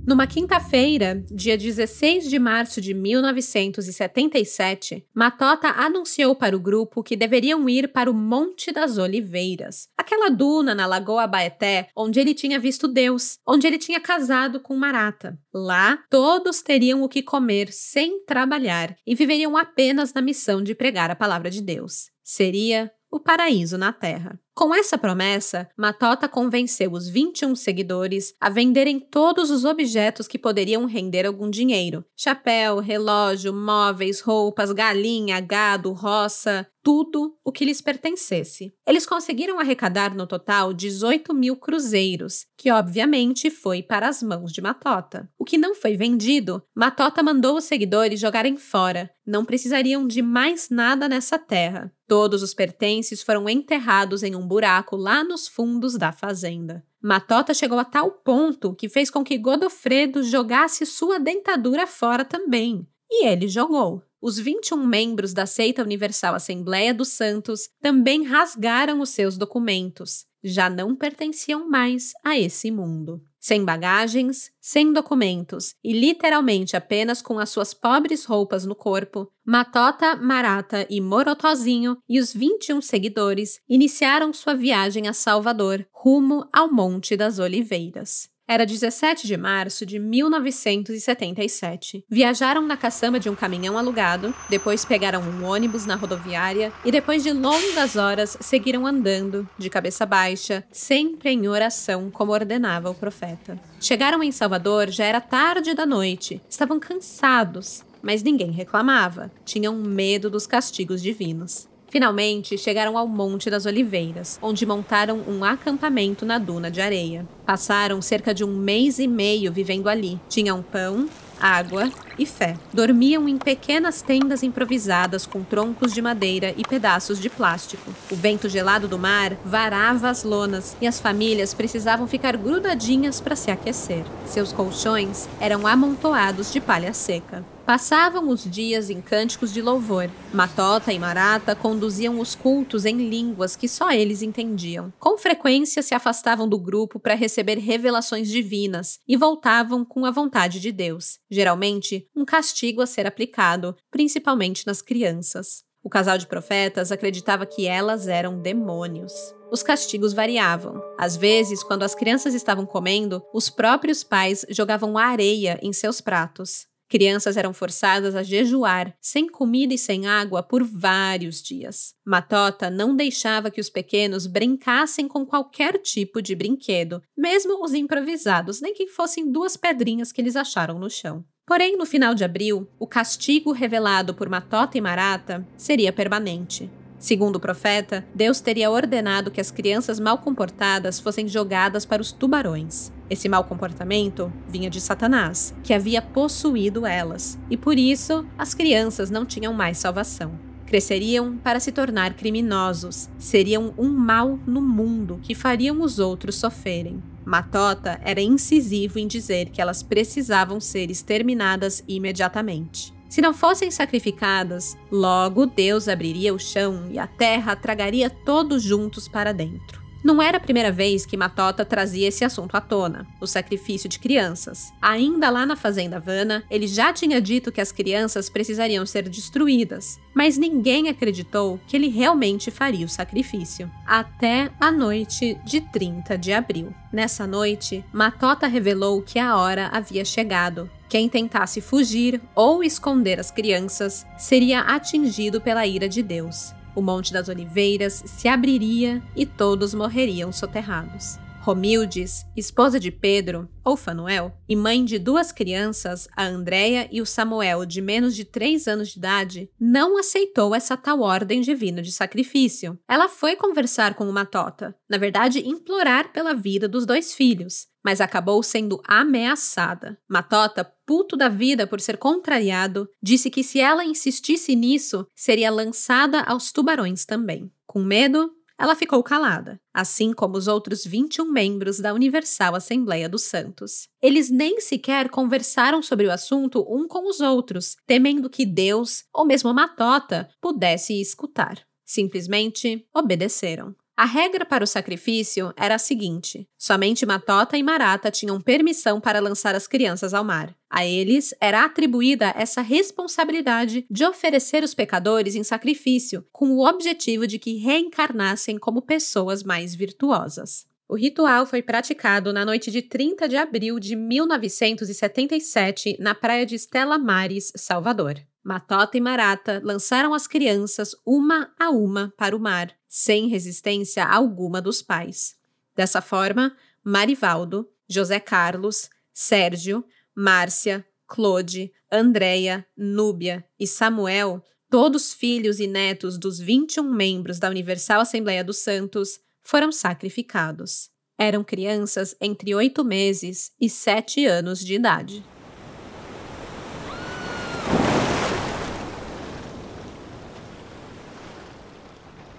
[0.07, 7.69] Numa quinta-feira, dia 16 de março de 1977, Matota anunciou para o grupo que deveriam
[7.69, 12.87] ir para o Monte das Oliveiras, aquela duna na Lagoa Baeté onde ele tinha visto
[12.87, 15.37] Deus, onde ele tinha casado com Marata.
[15.53, 21.11] Lá, todos teriam o que comer sem trabalhar e viveriam apenas na missão de pregar
[21.11, 22.13] a palavra de Deus.
[22.23, 24.39] Seria o paraíso na Terra.
[24.57, 30.87] Com essa promessa, Matota convenceu os 21 seguidores a venderem todos os objetos que poderiam
[30.87, 38.73] render algum dinheiro: chapéu, relógio, móveis, roupas, galinha, gado, roça, tudo o que lhes pertencesse.
[38.87, 44.61] Eles conseguiram arrecadar no total 18 mil cruzeiros, que obviamente foi para as mãos de
[44.61, 45.29] Matota.
[45.37, 49.11] O que não foi vendido, Matota mandou os seguidores jogarem fora.
[49.27, 51.93] Não precisariam de mais nada nessa terra.
[52.07, 56.85] Todos os pertences foram enterrados em um buraco lá nos fundos da fazenda.
[57.03, 62.87] Matota chegou a tal ponto que fez com que Godofredo jogasse sua dentadura fora também.
[63.11, 64.05] E ele jogou.
[64.27, 70.25] Os 21 membros da Seita Universal Assembleia dos Santos também rasgaram os seus documentos.
[70.43, 73.23] Já não pertenciam mais a esse mundo.
[73.39, 80.17] Sem bagagens, sem documentos e literalmente apenas com as suas pobres roupas no corpo, Matota,
[80.17, 87.17] Marata e Morotozinho e os 21 seguidores iniciaram sua viagem a Salvador, rumo ao Monte
[87.17, 88.29] das Oliveiras.
[88.49, 92.05] Era 17 de março de 1977.
[92.09, 97.25] Viajaram na caçamba de um caminhão alugado, depois pegaram um ônibus na rodoviária e, depois
[97.25, 103.59] de longas horas, seguiram andando, de cabeça baixa, sempre em oração, como ordenava o profeta.
[103.81, 110.31] Chegaram em Salvador, já era tarde da noite, estavam cansados, mas ninguém reclamava, tinham medo
[110.31, 111.67] dos castigos divinos.
[111.97, 117.27] Finalmente chegaram ao Monte das Oliveiras, onde montaram um acampamento na duna de areia.
[117.47, 120.21] Passaram cerca de um mês e meio vivendo ali.
[120.29, 121.09] Tinham pão,
[121.41, 122.57] água e fé.
[122.73, 127.93] Dormiam em pequenas tendas improvisadas com troncos de madeira e pedaços de plástico.
[128.11, 133.37] O vento gelado do mar varava as lonas e as famílias precisavam ficar grudadinhas para
[133.37, 134.05] se aquecer.
[134.27, 137.45] Seus colchões eram amontoados de palha seca.
[137.67, 140.09] Passavam os dias em cânticos de louvor.
[140.33, 144.93] Matota e Marata conduziam os cultos em línguas que só eles entendiam.
[145.01, 150.61] Com frequência se afastavam do grupo para receber revelações divinas e voltavam com a vontade
[150.61, 155.65] de Deus, geralmente um castigo a ser aplicado, principalmente nas crianças.
[155.83, 159.13] O casal de profetas acreditava que elas eram demônios.
[159.53, 160.83] Os castigos variavam.
[160.99, 166.67] Às vezes, quando as crianças estavam comendo, os próprios pais jogavam areia em seus pratos.
[166.89, 171.95] Crianças eram forçadas a jejuar, sem comida e sem água, por vários dias.
[172.05, 178.61] Matota não deixava que os pequenos brincassem com qualquer tipo de brinquedo, mesmo os improvisados,
[178.61, 181.25] nem que fossem duas pedrinhas que eles acharam no chão.
[181.47, 186.69] Porém, no final de abril, o castigo revelado por Matota e Marata seria permanente.
[186.99, 192.11] Segundo o profeta, Deus teria ordenado que as crianças mal comportadas fossem jogadas para os
[192.11, 192.91] tubarões.
[193.09, 199.09] Esse mau comportamento vinha de Satanás, que havia possuído elas, e por isso as crianças
[199.09, 200.37] não tinham mais salvação.
[200.67, 207.01] Cresceriam para se tornar criminosos, seriam um mal no mundo que fariam os outros sofrerem.
[207.27, 212.95] Matota era incisivo em dizer que elas precisavam ser exterminadas imediatamente.
[213.09, 219.09] Se não fossem sacrificadas, logo Deus abriria o chão e a terra tragaria todos juntos
[219.09, 219.86] para dentro.
[220.07, 223.99] Não era a primeira vez que Matota trazia esse assunto à tona, o sacrifício de
[223.99, 224.73] crianças.
[224.81, 229.99] Ainda lá na Fazenda Vana, ele já tinha dito que as crianças precisariam ser destruídas,
[230.15, 233.69] mas ninguém acreditou que ele realmente faria o sacrifício.
[233.85, 236.73] Até a noite de 30 de abril.
[236.93, 243.33] Nessa noite, Matota revelou que a hora havia chegado quem tentasse fugir ou esconder as
[243.33, 246.55] crianças seria atingido pela ira de Deus.
[246.77, 251.19] O Monte das Oliveiras se abriria e todos morreriam soterrados.
[251.47, 257.07] Romildes, esposa de Pedro, ou Fanuel, e mãe de duas crianças, a Andréia e o
[257.07, 261.93] Samuel, de menos de três anos de idade, não aceitou essa tal ordem divina de
[261.93, 262.77] sacrifício.
[262.89, 268.01] Ela foi conversar com o Matota, na verdade, implorar pela vida dos dois filhos, mas
[268.01, 269.97] acabou sendo ameaçada.
[270.09, 276.23] Matota, puto da vida por ser contrariado, disse que se ela insistisse nisso, seria lançada
[276.23, 277.49] aos tubarões também.
[277.65, 283.23] Com medo, ela ficou calada, assim como os outros 21 membros da Universal Assembleia dos
[283.23, 283.89] Santos.
[284.03, 289.27] Eles nem sequer conversaram sobre o assunto um com os outros, temendo que Deus, ou
[289.27, 291.63] mesmo Matota, pudesse escutar.
[291.85, 293.75] Simplesmente obedeceram.
[293.99, 299.21] A regra para o sacrifício era a seguinte: somente Matota e Marata tinham permissão para
[299.21, 300.55] lançar as crianças ao mar.
[300.69, 307.27] A eles era atribuída essa responsabilidade de oferecer os pecadores em sacrifício, com o objetivo
[307.27, 310.67] de que reencarnassem como pessoas mais virtuosas.
[310.87, 316.55] O ritual foi praticado na noite de 30 de abril de 1977 na praia de
[316.55, 318.21] Stella Maris, Salvador.
[318.47, 324.63] Matota e Marata lançaram as crianças uma a uma para o mar, sem resistência alguma
[324.63, 325.35] dos pais.
[325.75, 329.85] Dessa forma, Marivaldo, José Carlos, Sérgio,
[330.15, 334.41] Márcia, Claude, Andréia, Núbia e Samuel,
[334.71, 340.89] todos filhos e netos dos 21 membros da Universal Assembleia dos Santos, foram sacrificados.
[341.19, 345.36] Eram crianças entre oito meses e sete anos de idade.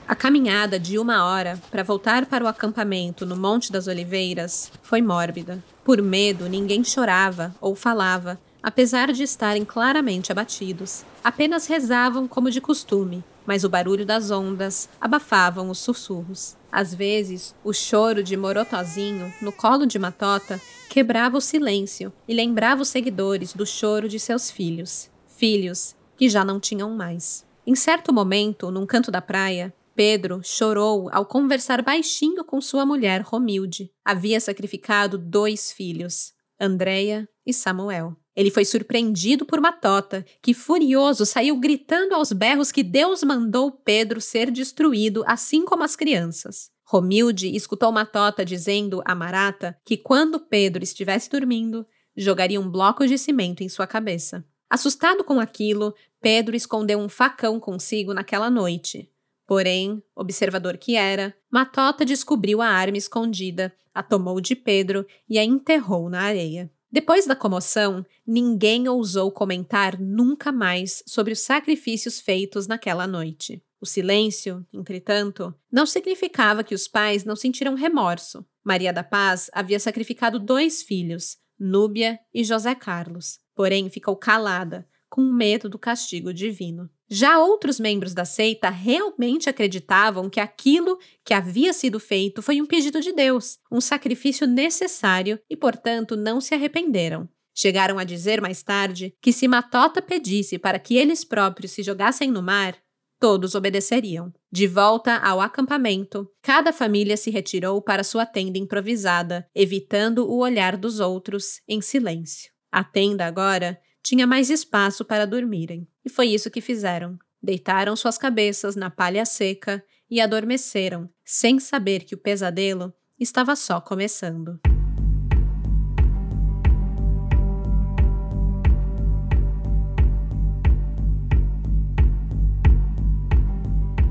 [0.08, 5.02] A caminhada de uma hora para voltar para o acampamento no Monte das Oliveiras foi
[5.02, 5.62] mórbida.
[5.84, 11.04] Por medo, ninguém chorava ou falava, apesar de estarem claramente abatidos.
[11.22, 16.56] Apenas rezavam como de costume, mas o barulho das ondas abafavam os sussurros.
[16.72, 22.82] Às vezes, o choro de Morotozinho no colo de Matota quebrava o silêncio e lembrava
[22.82, 25.10] os seguidores do choro de seus filhos.
[25.28, 27.46] Filhos que já não tinham mais.
[27.66, 33.22] Em certo momento, num canto da praia, Pedro chorou ao conversar baixinho com sua mulher
[33.22, 33.90] Romilde.
[34.06, 38.16] Havia sacrificado dois filhos, Andréia e Samuel.
[38.36, 44.22] Ele foi surpreendido por Matota, que furioso saiu gritando aos berros que Deus mandou Pedro
[44.22, 46.70] ser destruído, assim como as crianças.
[46.86, 51.84] Romilde escutou Matota dizendo a Marata que quando Pedro estivesse dormindo,
[52.16, 54.46] jogaria um bloco de cimento em sua cabeça.
[54.70, 55.92] Assustado com aquilo,
[56.22, 59.12] Pedro escondeu um facão consigo naquela noite.
[59.48, 65.44] Porém, observador que era, Matota descobriu a arma escondida, a tomou de Pedro e a
[65.44, 66.70] enterrou na areia.
[66.92, 73.64] Depois da comoção, ninguém ousou comentar nunca mais sobre os sacrifícios feitos naquela noite.
[73.80, 78.46] O silêncio, entretanto, não significava que os pais não sentiram remorso.
[78.64, 85.22] Maria da Paz havia sacrificado dois filhos, Núbia e José Carlos, porém ficou calada, com
[85.22, 86.90] medo do castigo divino.
[87.10, 92.66] Já outros membros da seita realmente acreditavam que aquilo que havia sido feito foi um
[92.66, 97.30] pedido de Deus, um sacrifício necessário e, portanto, não se arrependeram.
[97.56, 102.30] Chegaram a dizer mais tarde que se Matota pedisse para que eles próprios se jogassem
[102.30, 102.78] no mar,
[103.20, 104.32] todos obedeceriam.
[104.52, 110.78] De volta ao acampamento, cada família se retirou para sua tenda improvisada, evitando o olhar
[110.78, 112.52] dos outros em silêncio.
[112.72, 115.88] A tenda agora tinha mais espaço para dormirem.
[116.08, 117.20] E foi isso que fizeram.
[117.44, 123.82] Deitaram suas cabeças na palha seca e adormeceram, sem saber que o pesadelo estava só
[123.82, 124.58] começando.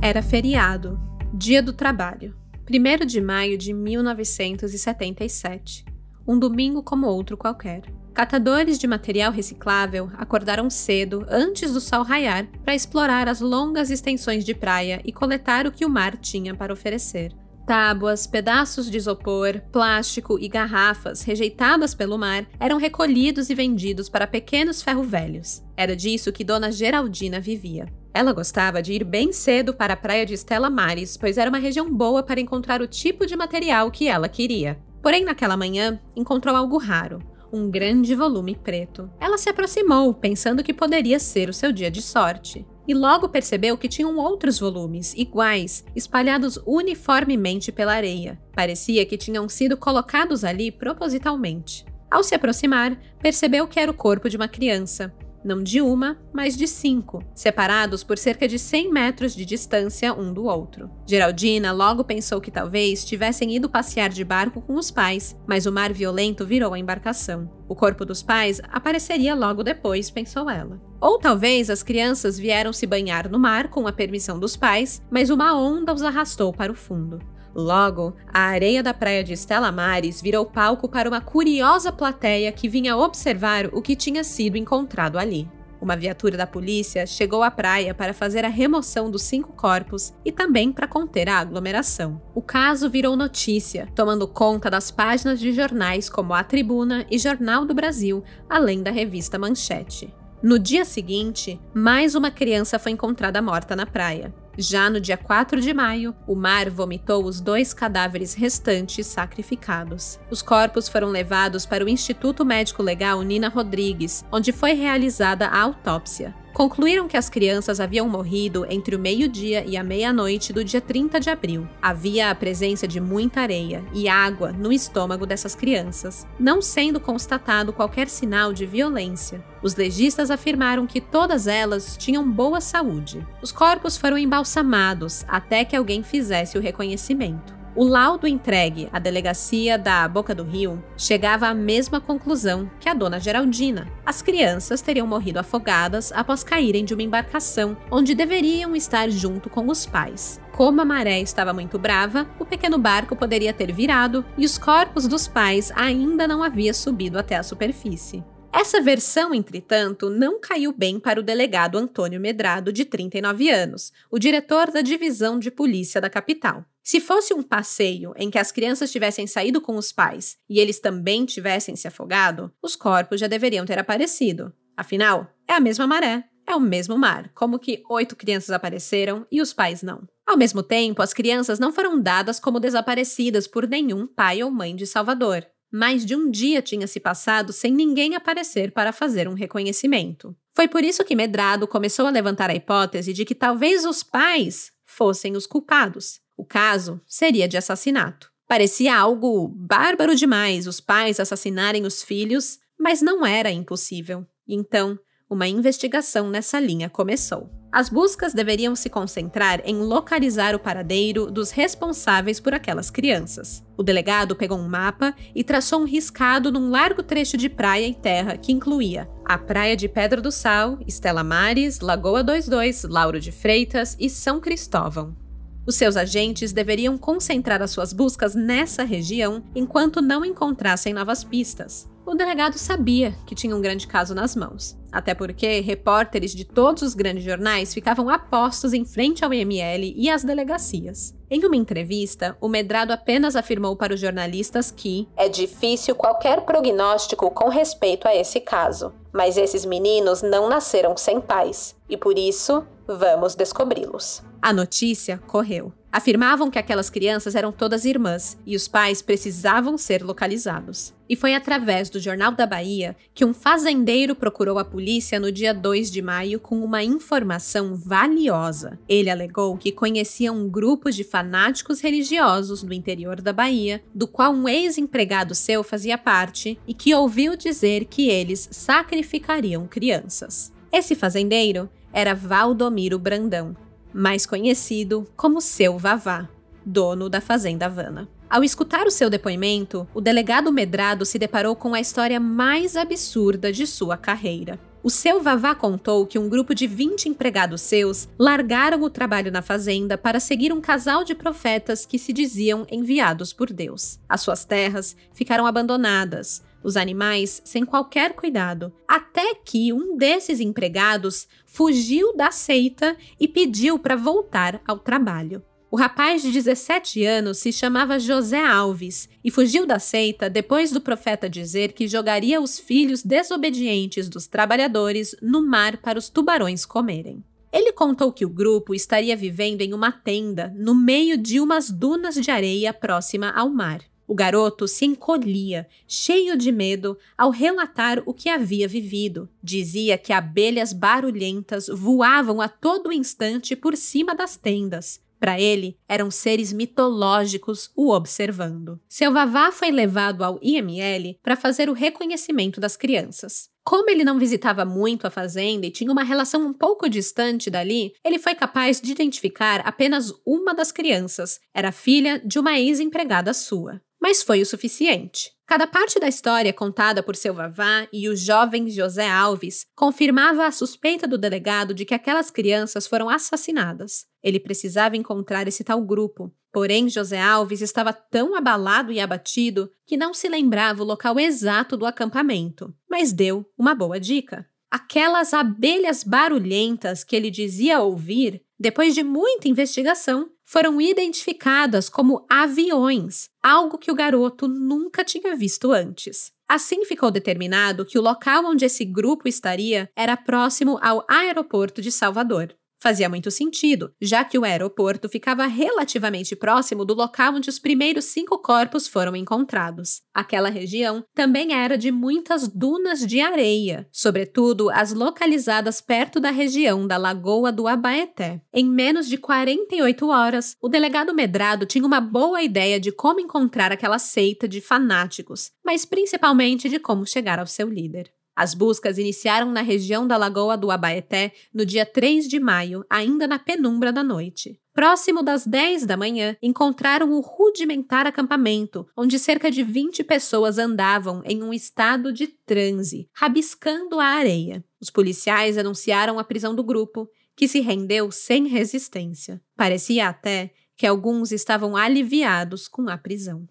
[0.02, 1.00] Era feriado,
[1.32, 2.36] Dia do Trabalho,
[2.70, 5.82] 1 de maio de 1977,
[6.28, 7.84] um domingo como outro qualquer.
[8.16, 14.42] Catadores de material reciclável acordaram cedo, antes do sol raiar, para explorar as longas extensões
[14.42, 17.34] de praia e coletar o que o mar tinha para oferecer.
[17.66, 24.26] Tábuas, pedaços de isopor, plástico e garrafas rejeitadas pelo mar eram recolhidos e vendidos para
[24.26, 25.62] pequenos ferro-velhos.
[25.76, 27.86] Era disso que Dona Geraldina vivia.
[28.14, 31.58] Ela gostava de ir bem cedo para a praia de Estela Mares, pois era uma
[31.58, 34.78] região boa para encontrar o tipo de material que ela queria.
[35.02, 39.10] Porém, naquela manhã, encontrou algo raro um grande volume preto.
[39.18, 42.66] Ela se aproximou, pensando que poderia ser o seu dia de sorte.
[42.86, 48.40] E logo percebeu que tinham outros volumes, iguais, espalhados uniformemente pela areia.
[48.54, 51.84] Parecia que tinham sido colocados ali propositalmente.
[52.10, 55.12] Ao se aproximar, percebeu que era o corpo de uma criança,
[55.46, 60.32] não de uma, mas de cinco, separados por cerca de 100 metros de distância um
[60.32, 60.90] do outro.
[61.06, 65.72] Geraldina logo pensou que talvez tivessem ido passear de barco com os pais, mas o
[65.72, 67.48] mar violento virou a embarcação.
[67.68, 70.80] O corpo dos pais apareceria logo depois, pensou ela.
[71.00, 75.30] Ou talvez as crianças vieram se banhar no mar com a permissão dos pais, mas
[75.30, 77.20] uma onda os arrastou para o fundo.
[77.58, 82.68] Logo, a areia da praia de Estela Mares virou palco para uma curiosa plateia que
[82.68, 85.48] vinha observar o que tinha sido encontrado ali.
[85.80, 90.30] Uma viatura da polícia chegou à praia para fazer a remoção dos cinco corpos e
[90.30, 92.20] também para conter a aglomeração.
[92.34, 97.64] O caso virou notícia, tomando conta das páginas de jornais como A Tribuna e Jornal
[97.64, 100.12] do Brasil, além da revista Manchete.
[100.42, 104.34] No dia seguinte, mais uma criança foi encontrada morta na praia.
[104.58, 110.18] Já no dia 4 de maio, o mar vomitou os dois cadáveres restantes sacrificados.
[110.30, 115.60] Os corpos foram levados para o Instituto Médico Legal Nina Rodrigues, onde foi realizada a
[115.60, 120.80] autópsia concluíram que as crianças haviam morrido entre o meio-dia e a meia-noite do dia
[120.80, 121.68] 30 de abril.
[121.82, 127.74] Havia a presença de muita areia e água no estômago dessas crianças, não sendo constatado
[127.74, 129.44] qualquer sinal de violência.
[129.62, 133.26] Os legistas afirmaram que todas elas tinham boa saúde.
[133.42, 137.54] Os corpos foram embalsamados até que alguém fizesse o reconhecimento.
[137.76, 142.94] O laudo entregue à delegacia da Boca do Rio chegava à mesma conclusão que a
[142.94, 143.86] dona Geraldina.
[144.06, 149.68] As crianças teriam morrido afogadas após caírem de uma embarcação onde deveriam estar junto com
[149.68, 150.40] os pais.
[150.52, 155.06] Como a maré estava muito brava, o pequeno barco poderia ter virado e os corpos
[155.06, 158.24] dos pais ainda não haviam subido até a superfície.
[158.52, 164.18] Essa versão, entretanto, não caiu bem para o delegado Antônio Medrado, de 39 anos, o
[164.18, 166.64] diretor da divisão de polícia da capital.
[166.82, 170.80] Se fosse um passeio em que as crianças tivessem saído com os pais e eles
[170.80, 174.52] também tivessem se afogado, os corpos já deveriam ter aparecido.
[174.76, 179.42] Afinal, é a mesma maré, é o mesmo mar, como que oito crianças apareceram e
[179.42, 180.06] os pais não.
[180.24, 184.74] Ao mesmo tempo, as crianças não foram dadas como desaparecidas por nenhum pai ou mãe
[184.76, 185.44] de Salvador.
[185.76, 190.34] Mais de um dia tinha se passado sem ninguém aparecer para fazer um reconhecimento.
[190.54, 194.72] Foi por isso que Medrado começou a levantar a hipótese de que talvez os pais
[194.86, 196.18] fossem os culpados.
[196.34, 198.32] O caso seria de assassinato.
[198.48, 204.26] Parecia algo bárbaro demais os pais assassinarem os filhos, mas não era impossível.
[204.48, 204.98] Então,
[205.28, 207.50] uma investigação nessa linha começou.
[207.72, 213.62] As buscas deveriam se concentrar em localizar o paradeiro dos responsáveis por aquelas crianças.
[213.76, 217.94] O delegado pegou um mapa e traçou um riscado num largo trecho de praia e
[217.94, 223.32] terra que incluía a Praia de Pedra do Sal, Estela Mares, Lagoa 22, Lauro de
[223.32, 225.25] Freitas e São Cristóvão.
[225.66, 231.88] Os seus agentes deveriam concentrar as suas buscas nessa região enquanto não encontrassem novas pistas
[232.06, 234.78] o delegado sabia que tinha um grande caso nas mãos.
[234.92, 240.08] Até porque repórteres de todos os grandes jornais ficavam apostos em frente ao IML e
[240.08, 241.12] às delegacias.
[241.28, 247.28] Em uma entrevista, o Medrado apenas afirmou para os jornalistas que é difícil qualquer prognóstico
[247.32, 252.64] com respeito a esse caso, mas esses meninos não nasceram sem pais e por isso
[252.86, 254.22] vamos descobri-los.
[254.46, 255.72] A notícia correu.
[255.90, 260.94] Afirmavam que aquelas crianças eram todas irmãs e os pais precisavam ser localizados.
[261.08, 265.52] E foi através do Jornal da Bahia que um fazendeiro procurou a polícia no dia
[265.52, 268.78] 2 de maio com uma informação valiosa.
[268.88, 274.30] Ele alegou que conhecia um grupo de fanáticos religiosos no interior da Bahia, do qual
[274.30, 280.52] um ex-empregado seu fazia parte, e que ouviu dizer que eles sacrificariam crianças.
[280.70, 283.56] Esse fazendeiro era Valdomiro Brandão,
[283.96, 286.28] mais conhecido como seu Vavá,
[286.64, 288.06] dono da Fazenda Havana.
[288.28, 293.50] Ao escutar o seu depoimento, o delegado Medrado se deparou com a história mais absurda
[293.50, 294.58] de sua carreira.
[294.82, 299.42] O seu Vavá contou que um grupo de 20 empregados seus largaram o trabalho na
[299.42, 303.98] fazenda para seguir um casal de profetas que se diziam enviados por Deus.
[304.08, 311.28] As suas terras ficaram abandonadas, os animais sem qualquer cuidado, até que um desses empregados
[311.56, 315.42] fugiu da seita e pediu para voltar ao trabalho.
[315.70, 320.82] O rapaz de 17 anos se chamava José Alves e fugiu da seita depois do
[320.82, 327.24] profeta dizer que jogaria os filhos desobedientes dos trabalhadores no mar para os tubarões comerem.
[327.50, 332.16] Ele contou que o grupo estaria vivendo em uma tenda no meio de umas dunas
[332.16, 333.80] de areia próxima ao mar.
[334.08, 339.28] O garoto se encolhia, cheio de medo, ao relatar o que havia vivido.
[339.42, 345.00] Dizia que abelhas barulhentas voavam a todo instante por cima das tendas.
[345.18, 348.78] Para ele, eram seres mitológicos o observando.
[348.88, 353.48] Seu vavá foi levado ao IML para fazer o reconhecimento das crianças.
[353.64, 357.94] Como ele não visitava muito a fazenda e tinha uma relação um pouco distante dali,
[358.04, 361.40] ele foi capaz de identificar apenas uma das crianças.
[361.52, 365.32] Era filha de uma ex-empregada sua mas foi o suficiente.
[365.44, 370.52] Cada parte da história contada por seu vavá e o jovem José Alves confirmava a
[370.52, 374.06] suspeita do delegado de que aquelas crianças foram assassinadas.
[374.22, 379.96] Ele precisava encontrar esse tal grupo, porém José Alves estava tão abalado e abatido que
[379.96, 384.46] não se lembrava o local exato do acampamento, mas deu uma boa dica.
[384.70, 393.28] Aquelas abelhas barulhentas que ele dizia ouvir, depois de muita investigação, foram identificadas como aviões,
[393.42, 396.32] algo que o garoto nunca tinha visto antes.
[396.48, 401.90] Assim ficou determinado que o local onde esse grupo estaria era próximo ao aeroporto de
[401.90, 402.56] Salvador.
[402.78, 408.04] Fazia muito sentido, já que o aeroporto ficava relativamente próximo do local onde os primeiros
[408.06, 410.02] cinco corpos foram encontrados.
[410.14, 416.86] Aquela região também era de muitas dunas de areia, sobretudo as localizadas perto da região
[416.86, 418.42] da Lagoa do Abaeté.
[418.52, 423.72] Em menos de 48 horas, o delegado Medrado tinha uma boa ideia de como encontrar
[423.72, 428.15] aquela seita de fanáticos, mas principalmente de como chegar ao seu líder.
[428.36, 433.26] As buscas iniciaram na região da Lagoa do Abaeté no dia 3 de maio, ainda
[433.26, 434.60] na penumbra da noite.
[434.74, 441.22] Próximo das 10 da manhã, encontraram o rudimentar acampamento, onde cerca de 20 pessoas andavam
[441.24, 444.62] em um estado de transe, rabiscando a areia.
[444.78, 449.40] Os policiais anunciaram a prisão do grupo, que se rendeu sem resistência.
[449.56, 453.48] Parecia até que alguns estavam aliviados com a prisão.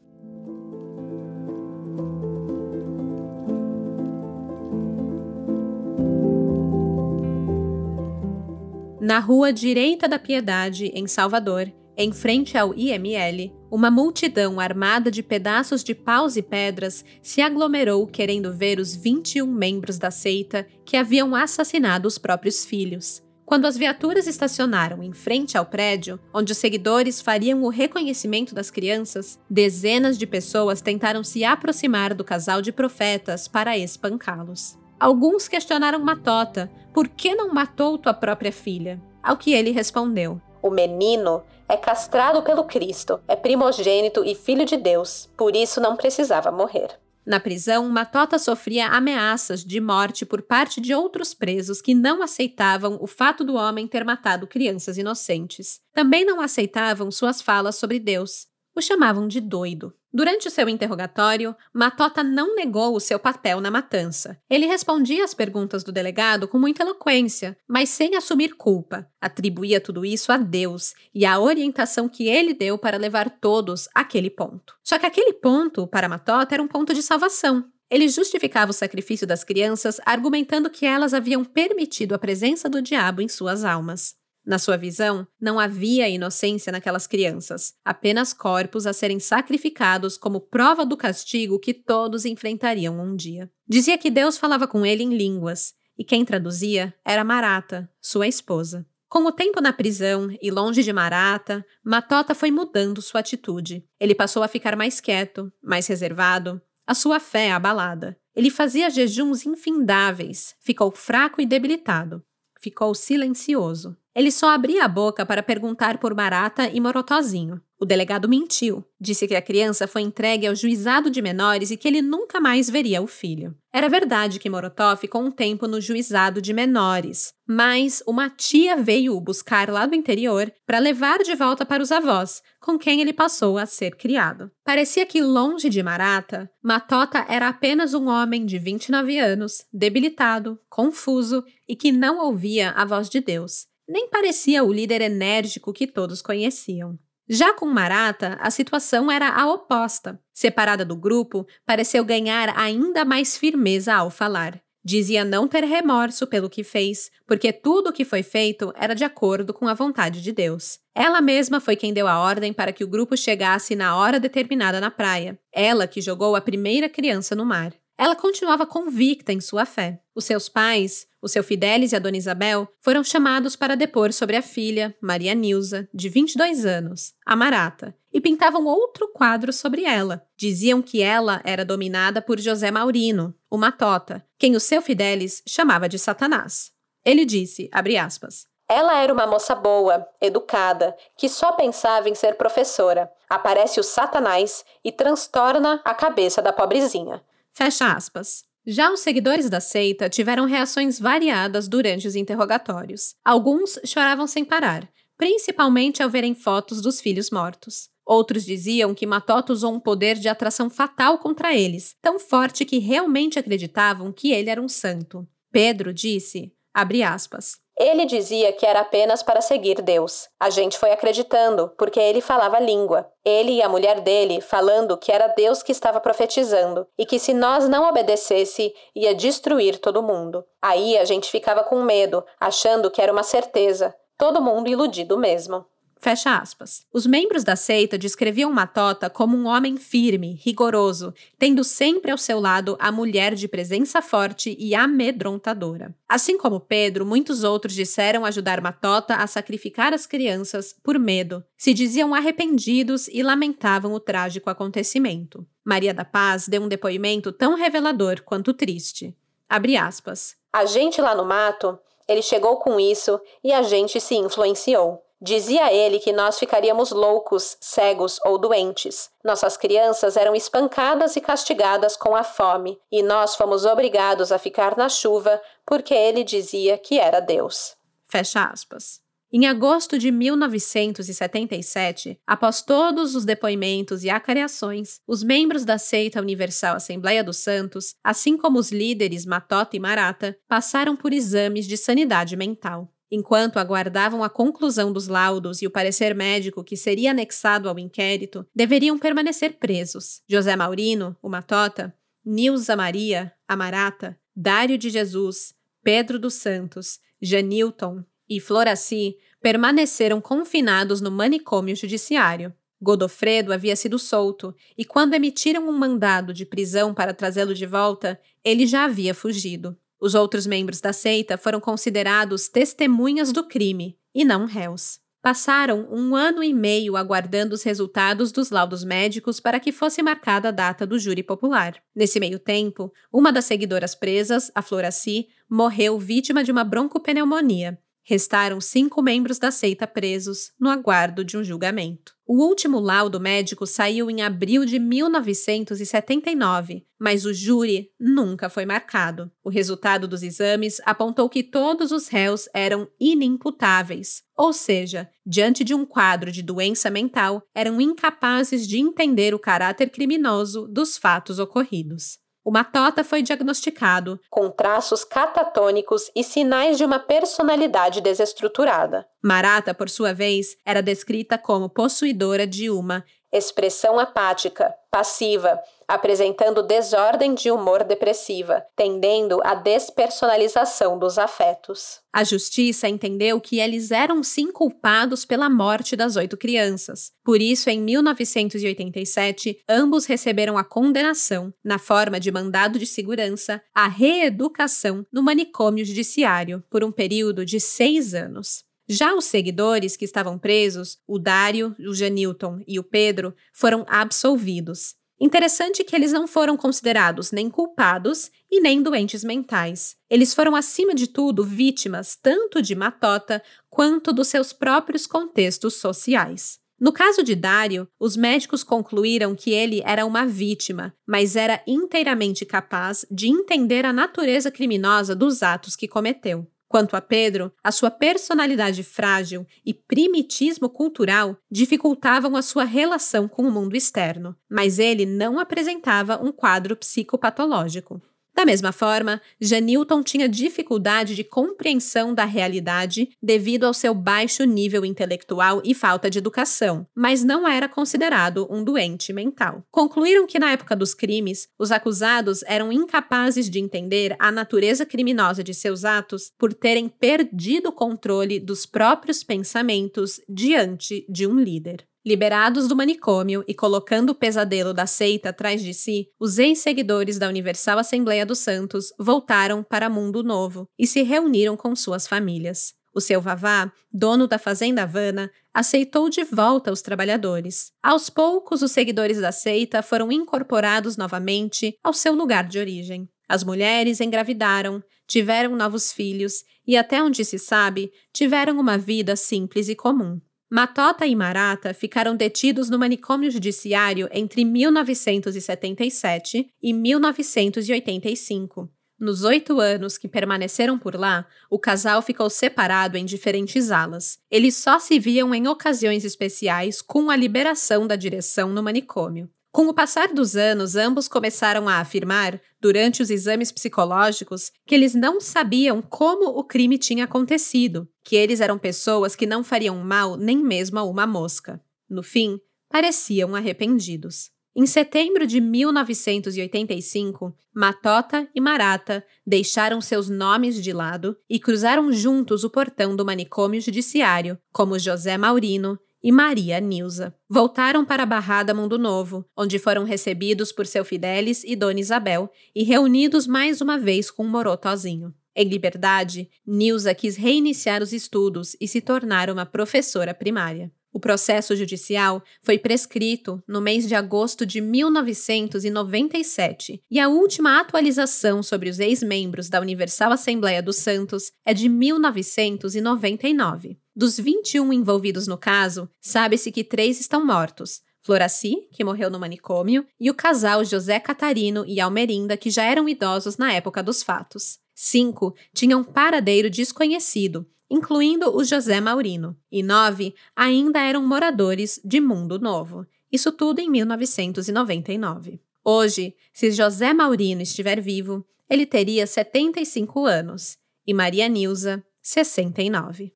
[9.06, 15.22] Na rua Direita da Piedade, em Salvador, em frente ao IML, uma multidão armada de
[15.22, 20.98] pedaços de paus e pedras se aglomerou querendo ver os 21 membros da seita que
[20.98, 23.22] haviam assassinado os próprios filhos.
[23.46, 28.72] Quando as viaturas estacionaram em frente ao prédio, onde os seguidores fariam o reconhecimento das
[28.72, 34.76] crianças, dezenas de pessoas tentaram se aproximar do casal de profetas para espancá-los.
[35.00, 39.02] Alguns questionaram Matota: por que não matou tua própria filha?
[39.22, 44.78] Ao que ele respondeu: O menino é castrado pelo Cristo, é primogênito e filho de
[44.78, 46.98] Deus, por isso não precisava morrer.
[47.26, 52.98] Na prisão, Matota sofria ameaças de morte por parte de outros presos que não aceitavam
[53.02, 55.82] o fato do homem ter matado crianças inocentes.
[55.94, 58.48] Também não aceitavam suas falas sobre Deus.
[58.76, 59.94] O chamavam de doido.
[60.14, 64.38] Durante o seu interrogatório, Matota não negou o seu papel na matança.
[64.50, 69.10] Ele respondia às perguntas do delegado com muita eloquência, mas sem assumir culpa.
[69.22, 74.30] Atribuía tudo isso a Deus e à orientação que ele deu para levar todos àquele
[74.30, 74.76] ponto.
[74.84, 77.66] Só que aquele ponto, para Matota, era um ponto de salvação.
[77.90, 83.22] Ele justificava o sacrifício das crianças argumentando que elas haviam permitido a presença do diabo
[83.22, 84.16] em suas almas.
[84.46, 90.86] Na sua visão, não havia inocência naquelas crianças, apenas corpos a serem sacrificados como prova
[90.86, 93.50] do castigo que todos enfrentariam um dia.
[93.68, 98.86] Dizia que Deus falava com ele em línguas, e quem traduzia era Marata, sua esposa.
[99.10, 103.84] Com o tempo na prisão e longe de Marata, Matota foi mudando sua atitude.
[104.00, 108.18] Ele passou a ficar mais quieto, mais reservado, a sua fé abalada.
[108.36, 112.24] Ele fazia jejuns infindáveis, ficou fraco e debilitado.
[112.60, 113.96] Ficou silencioso.
[114.16, 117.62] Ele só abria a boca para perguntar por Marata e Morotozinho.
[117.78, 118.82] O delegado mentiu.
[118.98, 122.70] Disse que a criança foi entregue ao juizado de menores e que ele nunca mais
[122.70, 123.54] veria o filho.
[123.74, 129.18] Era verdade que Morotó ficou um tempo no juizado de menores, mas uma tia veio
[129.18, 133.12] o buscar lá do interior para levar de volta para os avós, com quem ele
[133.12, 134.50] passou a ser criado.
[134.64, 141.44] Parecia que, longe de Marata, Matota era apenas um homem de 29 anos, debilitado, confuso
[141.68, 146.22] e que não ouvia a voz de Deus nem parecia o líder enérgico que todos
[146.22, 146.98] conheciam.
[147.28, 150.20] Já com Marata, a situação era a oposta.
[150.32, 154.62] Separada do grupo, pareceu ganhar ainda mais firmeza ao falar.
[154.84, 159.04] Dizia não ter remorso pelo que fez, porque tudo o que foi feito era de
[159.04, 160.78] acordo com a vontade de Deus.
[160.94, 164.80] Ela mesma foi quem deu a ordem para que o grupo chegasse na hora determinada
[164.80, 165.40] na praia.
[165.52, 167.74] Ela que jogou a primeira criança no mar.
[167.98, 170.02] Ela continuava convicta em sua fé.
[170.14, 174.36] Os seus pais, o seu Fidelis e a Dona Isabel, foram chamados para depor sobre
[174.36, 180.26] a filha, Maria Nilza, de 22 anos, a Marata, e pintavam outro quadro sobre ela.
[180.38, 185.88] Diziam que ela era dominada por José Maurino, o Matota, quem o seu Fidelis chamava
[185.88, 186.72] de Satanás.
[187.06, 193.12] Ele disse, aspas, ela era uma moça boa, educada, que só pensava em ser professora.
[193.30, 197.24] Aparece o Satanás e transtorna a cabeça da pobrezinha.
[197.56, 198.44] Fecha aspas.
[198.68, 203.16] Já os seguidores da seita tiveram reações variadas durante os interrogatórios.
[203.24, 207.88] Alguns choravam sem parar, principalmente ao verem fotos dos filhos mortos.
[208.06, 212.78] Outros diziam que Matota usou um poder de atração fatal contra eles, tão forte que
[212.78, 215.26] realmente acreditavam que ele era um santo.
[215.50, 220.30] Pedro disse, aspas, Ele dizia que era apenas para seguir Deus.
[220.40, 223.12] A gente foi acreditando, porque ele falava língua.
[223.24, 227.34] Ele e a mulher dele falando que era Deus que estava profetizando e que se
[227.34, 230.46] nós não obedecesse, ia destruir todo mundo.
[230.62, 233.94] Aí a gente ficava com medo, achando que era uma certeza.
[234.18, 235.66] Todo mundo iludido mesmo.
[236.06, 236.86] Fecha aspas.
[236.94, 242.40] Os membros da seita descreviam Matota como um homem firme, rigoroso, tendo sempre ao seu
[242.40, 245.96] lado a mulher de presença forte e amedrontadora.
[246.08, 251.44] Assim como Pedro, muitos outros disseram ajudar Matota a sacrificar as crianças por medo.
[251.58, 255.44] Se diziam arrependidos e lamentavam o trágico acontecimento.
[255.64, 259.18] Maria da Paz deu um depoimento tão revelador quanto triste.
[259.50, 260.36] Abre aspas.
[260.54, 265.05] A gente lá no mato, ele chegou com isso e a gente se influenciou.
[265.22, 269.10] Dizia ele que nós ficaríamos loucos, cegos ou doentes.
[269.24, 274.78] Nossas crianças eram espancadas e castigadas com a fome, e nós fomos obrigados a ficar
[274.78, 277.76] na chuva porque ele dizia que era Deus.
[278.06, 279.04] Fecha aspas.
[279.34, 286.78] Em agosto de 1977, após todos os depoimentos e acareações, os membros da seita Universal
[286.78, 292.38] Assembleia dos Santos, assim como os líderes Matota e Marata, passaram por exames de sanidade
[292.38, 292.95] mental.
[293.12, 298.46] Enquanto aguardavam a conclusão dos laudos e o parecer médico que seria anexado ao inquérito,
[298.54, 300.22] deveriam permanecer presos.
[300.28, 301.94] José Maurino, o Matota,
[302.26, 305.54] Nilza Maria, a Marata, Dário de Jesus,
[305.84, 312.52] Pedro dos Santos, Janilton e Floraci permaneceram confinados no manicômio judiciário.
[312.82, 318.20] Godofredo havia sido solto e, quando emitiram um mandado de prisão para trazê-lo de volta,
[318.44, 319.78] ele já havia fugido.
[320.06, 325.00] Os outros membros da seita foram considerados testemunhas do crime e não réus.
[325.20, 330.50] Passaram um ano e meio aguardando os resultados dos laudos médicos para que fosse marcada
[330.50, 331.82] a data do júri popular.
[331.96, 338.62] Nesse meio tempo, uma das seguidoras presas, a Floraci, morreu vítima de uma broncopneumonia Restaram
[338.62, 342.14] cinco membros da seita presos no aguardo de um julgamento.
[342.28, 349.32] O último laudo médico saiu em abril de 1979, mas o júri nunca foi marcado.
[349.44, 355.74] O resultado dos exames apontou que todos os réus eram inimputáveis, ou seja, diante de
[355.74, 362.24] um quadro de doença mental, eram incapazes de entender o caráter criminoso dos fatos ocorridos.
[362.46, 369.04] O Matota foi diagnosticado com traços catatônicos e sinais de uma personalidade desestruturada.
[369.20, 377.34] Marata, por sua vez, era descrita como possuidora de uma expressão apática, passiva, apresentando desordem
[377.34, 382.00] de humor depressiva, tendendo à despersonalização dos afetos.
[382.14, 387.12] A justiça entendeu que eles eram sim culpados pela morte das oito crianças.
[387.24, 393.88] Por isso, em 1987, ambos receberam a condenação, na forma de mandado de segurança, à
[393.88, 398.64] reeducação no manicômio judiciário por um período de seis anos.
[398.88, 404.96] Já os seguidores que estavam presos, o Dário, o Janilton e o Pedro, foram absolvidos.
[405.20, 409.96] Interessante que eles não foram considerados nem culpados e nem doentes mentais.
[410.10, 416.60] Eles foram, acima de tudo, vítimas tanto de Matota quanto dos seus próprios contextos sociais.
[416.78, 422.46] No caso de Dário, os médicos concluíram que ele era uma vítima, mas era inteiramente
[422.46, 426.46] capaz de entender a natureza criminosa dos atos que cometeu.
[426.68, 433.44] Quanto a Pedro, a sua personalidade frágil e primitismo cultural dificultavam a sua relação com
[433.44, 438.02] o mundo externo, mas ele não apresentava um quadro psicopatológico.
[438.36, 444.84] Da mesma forma, Janilton tinha dificuldade de compreensão da realidade devido ao seu baixo nível
[444.84, 449.64] intelectual e falta de educação, mas não era considerado um doente mental.
[449.72, 455.42] Concluíram que na época dos crimes, os acusados eram incapazes de entender a natureza criminosa
[455.42, 461.88] de seus atos por terem perdido o controle dos próprios pensamentos diante de um líder.
[462.06, 467.28] Liberados do manicômio e colocando o pesadelo da seita atrás de si, os ex-seguidores da
[467.28, 472.76] Universal Assembleia dos Santos voltaram para Mundo Novo e se reuniram com suas famílias.
[472.94, 477.72] O seu Vavá, dono da Fazenda Havana, aceitou de volta os trabalhadores.
[477.82, 483.10] Aos poucos, os seguidores da seita foram incorporados novamente ao seu lugar de origem.
[483.28, 489.68] As mulheres engravidaram, tiveram novos filhos e, até onde se sabe, tiveram uma vida simples
[489.70, 490.22] e comum.
[490.56, 498.72] Matota e Marata ficaram detidos no manicômio judiciário entre 1977 e 1985.
[498.98, 504.18] Nos oito anos que permaneceram por lá, o casal ficou separado em diferentes alas.
[504.32, 509.30] Eles só se viam em ocasiões especiais com a liberação da direção no manicômio.
[509.56, 514.94] Com o passar dos anos, ambos começaram a afirmar, durante os exames psicológicos, que eles
[514.94, 520.18] não sabiam como o crime tinha acontecido, que eles eram pessoas que não fariam mal
[520.18, 521.64] nem mesmo a uma mosca.
[521.90, 522.38] No fim,
[522.70, 524.30] pareciam arrependidos.
[524.54, 532.44] Em setembro de 1985, Matota e Marata deixaram seus nomes de lado e cruzaram juntos
[532.44, 537.16] o portão do manicômio judiciário, como José Maurino e Maria Nilza.
[537.28, 542.32] Voltaram para a Barrada Mundo Novo, onde foram recebidos por seu Fidelis e Dona Isabel
[542.56, 545.12] e reunidos mais uma vez com Morotozinho.
[545.36, 550.72] Em liberdade, Nilza quis reiniciar os estudos e se tornar uma professora primária.
[550.94, 558.44] O processo judicial foi prescrito no mês de agosto de 1997 e a última atualização
[558.44, 563.80] sobre os ex-membros da Universal Assembleia dos Santos é de 1999.
[563.96, 567.82] Dos 21 envolvidos no caso, sabe-se que três estão mortos.
[568.02, 572.90] Floraci, que morreu no manicômio, e o casal José Catarino e Almerinda, que já eram
[572.90, 574.60] idosos na época dos fatos.
[574.76, 582.38] Cinco tinham paradeiro desconhecido, incluindo o José Maurino, e nove ainda eram moradores de Mundo
[582.38, 582.86] Novo.
[583.10, 585.40] Isso tudo em 1999.
[585.64, 593.15] Hoje, se José Maurino estiver vivo, ele teria 75 anos e Maria Nilza, 69.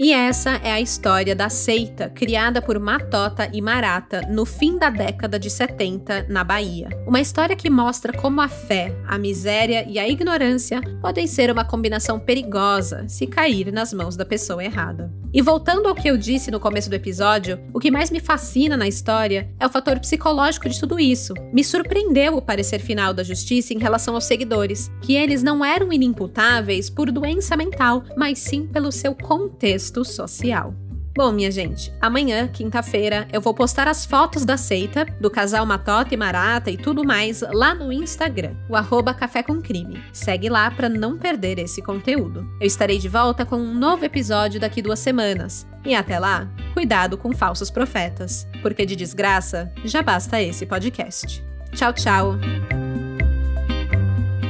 [0.00, 4.90] E essa é a história da seita criada por Matota e Marata no fim da
[4.90, 6.88] década de 70 na Bahia.
[7.04, 11.64] Uma história que mostra como a fé, a miséria e a ignorância podem ser uma
[11.64, 15.12] combinação perigosa se cair nas mãos da pessoa errada.
[15.32, 18.76] E voltando ao que eu disse no começo do episódio, o que mais me fascina
[18.76, 21.34] na história é o fator psicológico de tudo isso.
[21.52, 25.92] Me surpreendeu o parecer final da justiça em relação aos seguidores, que eles não eram
[25.92, 30.74] inimputáveis por doença mental, mas sim pelo seu contexto social.
[31.14, 36.14] Bom, minha gente, amanhã, quinta-feira, eu vou postar as fotos da seita, do casal Matota
[36.14, 40.02] e Marata e tudo mais lá no Instagram, o arroba Café com Crime.
[40.12, 42.46] Segue lá para não perder esse conteúdo.
[42.60, 45.66] Eu estarei de volta com um novo episódio daqui duas semanas.
[45.84, 51.42] E até lá, cuidado com falsos profetas, porque de desgraça já basta esse podcast.
[51.72, 52.87] Tchau, tchau!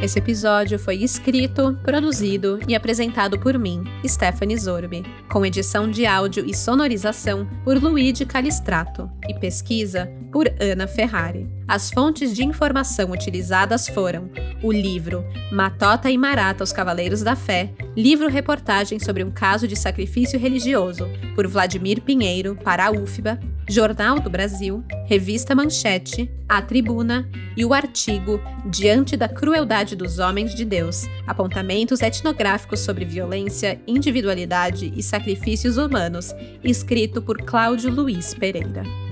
[0.01, 6.45] Esse episódio foi escrito, produzido e apresentado por mim, Stephanie Zorbi, com edição de áudio
[6.47, 11.58] e sonorização por Luigi Calistrato e pesquisa por Ana Ferrari.
[11.69, 14.31] As fontes de informação utilizadas foram
[14.63, 15.23] o livro
[15.53, 21.47] Matota e Marata os Cavaleiros da Fé, livro-reportagem sobre um caso de sacrifício religioso, por
[21.47, 23.39] Vladimir Pinheiro, para a UFBA,
[23.69, 30.55] Jornal do Brasil, Revista Manchete, A Tribuna e o artigo Diante da Crueldade dos Homens
[30.55, 36.35] de Deus Apontamentos Etnográficos sobre Violência, Individualidade e Sacrifícios Humanos,
[36.65, 39.08] escrito por Cláudio Luiz Pereira.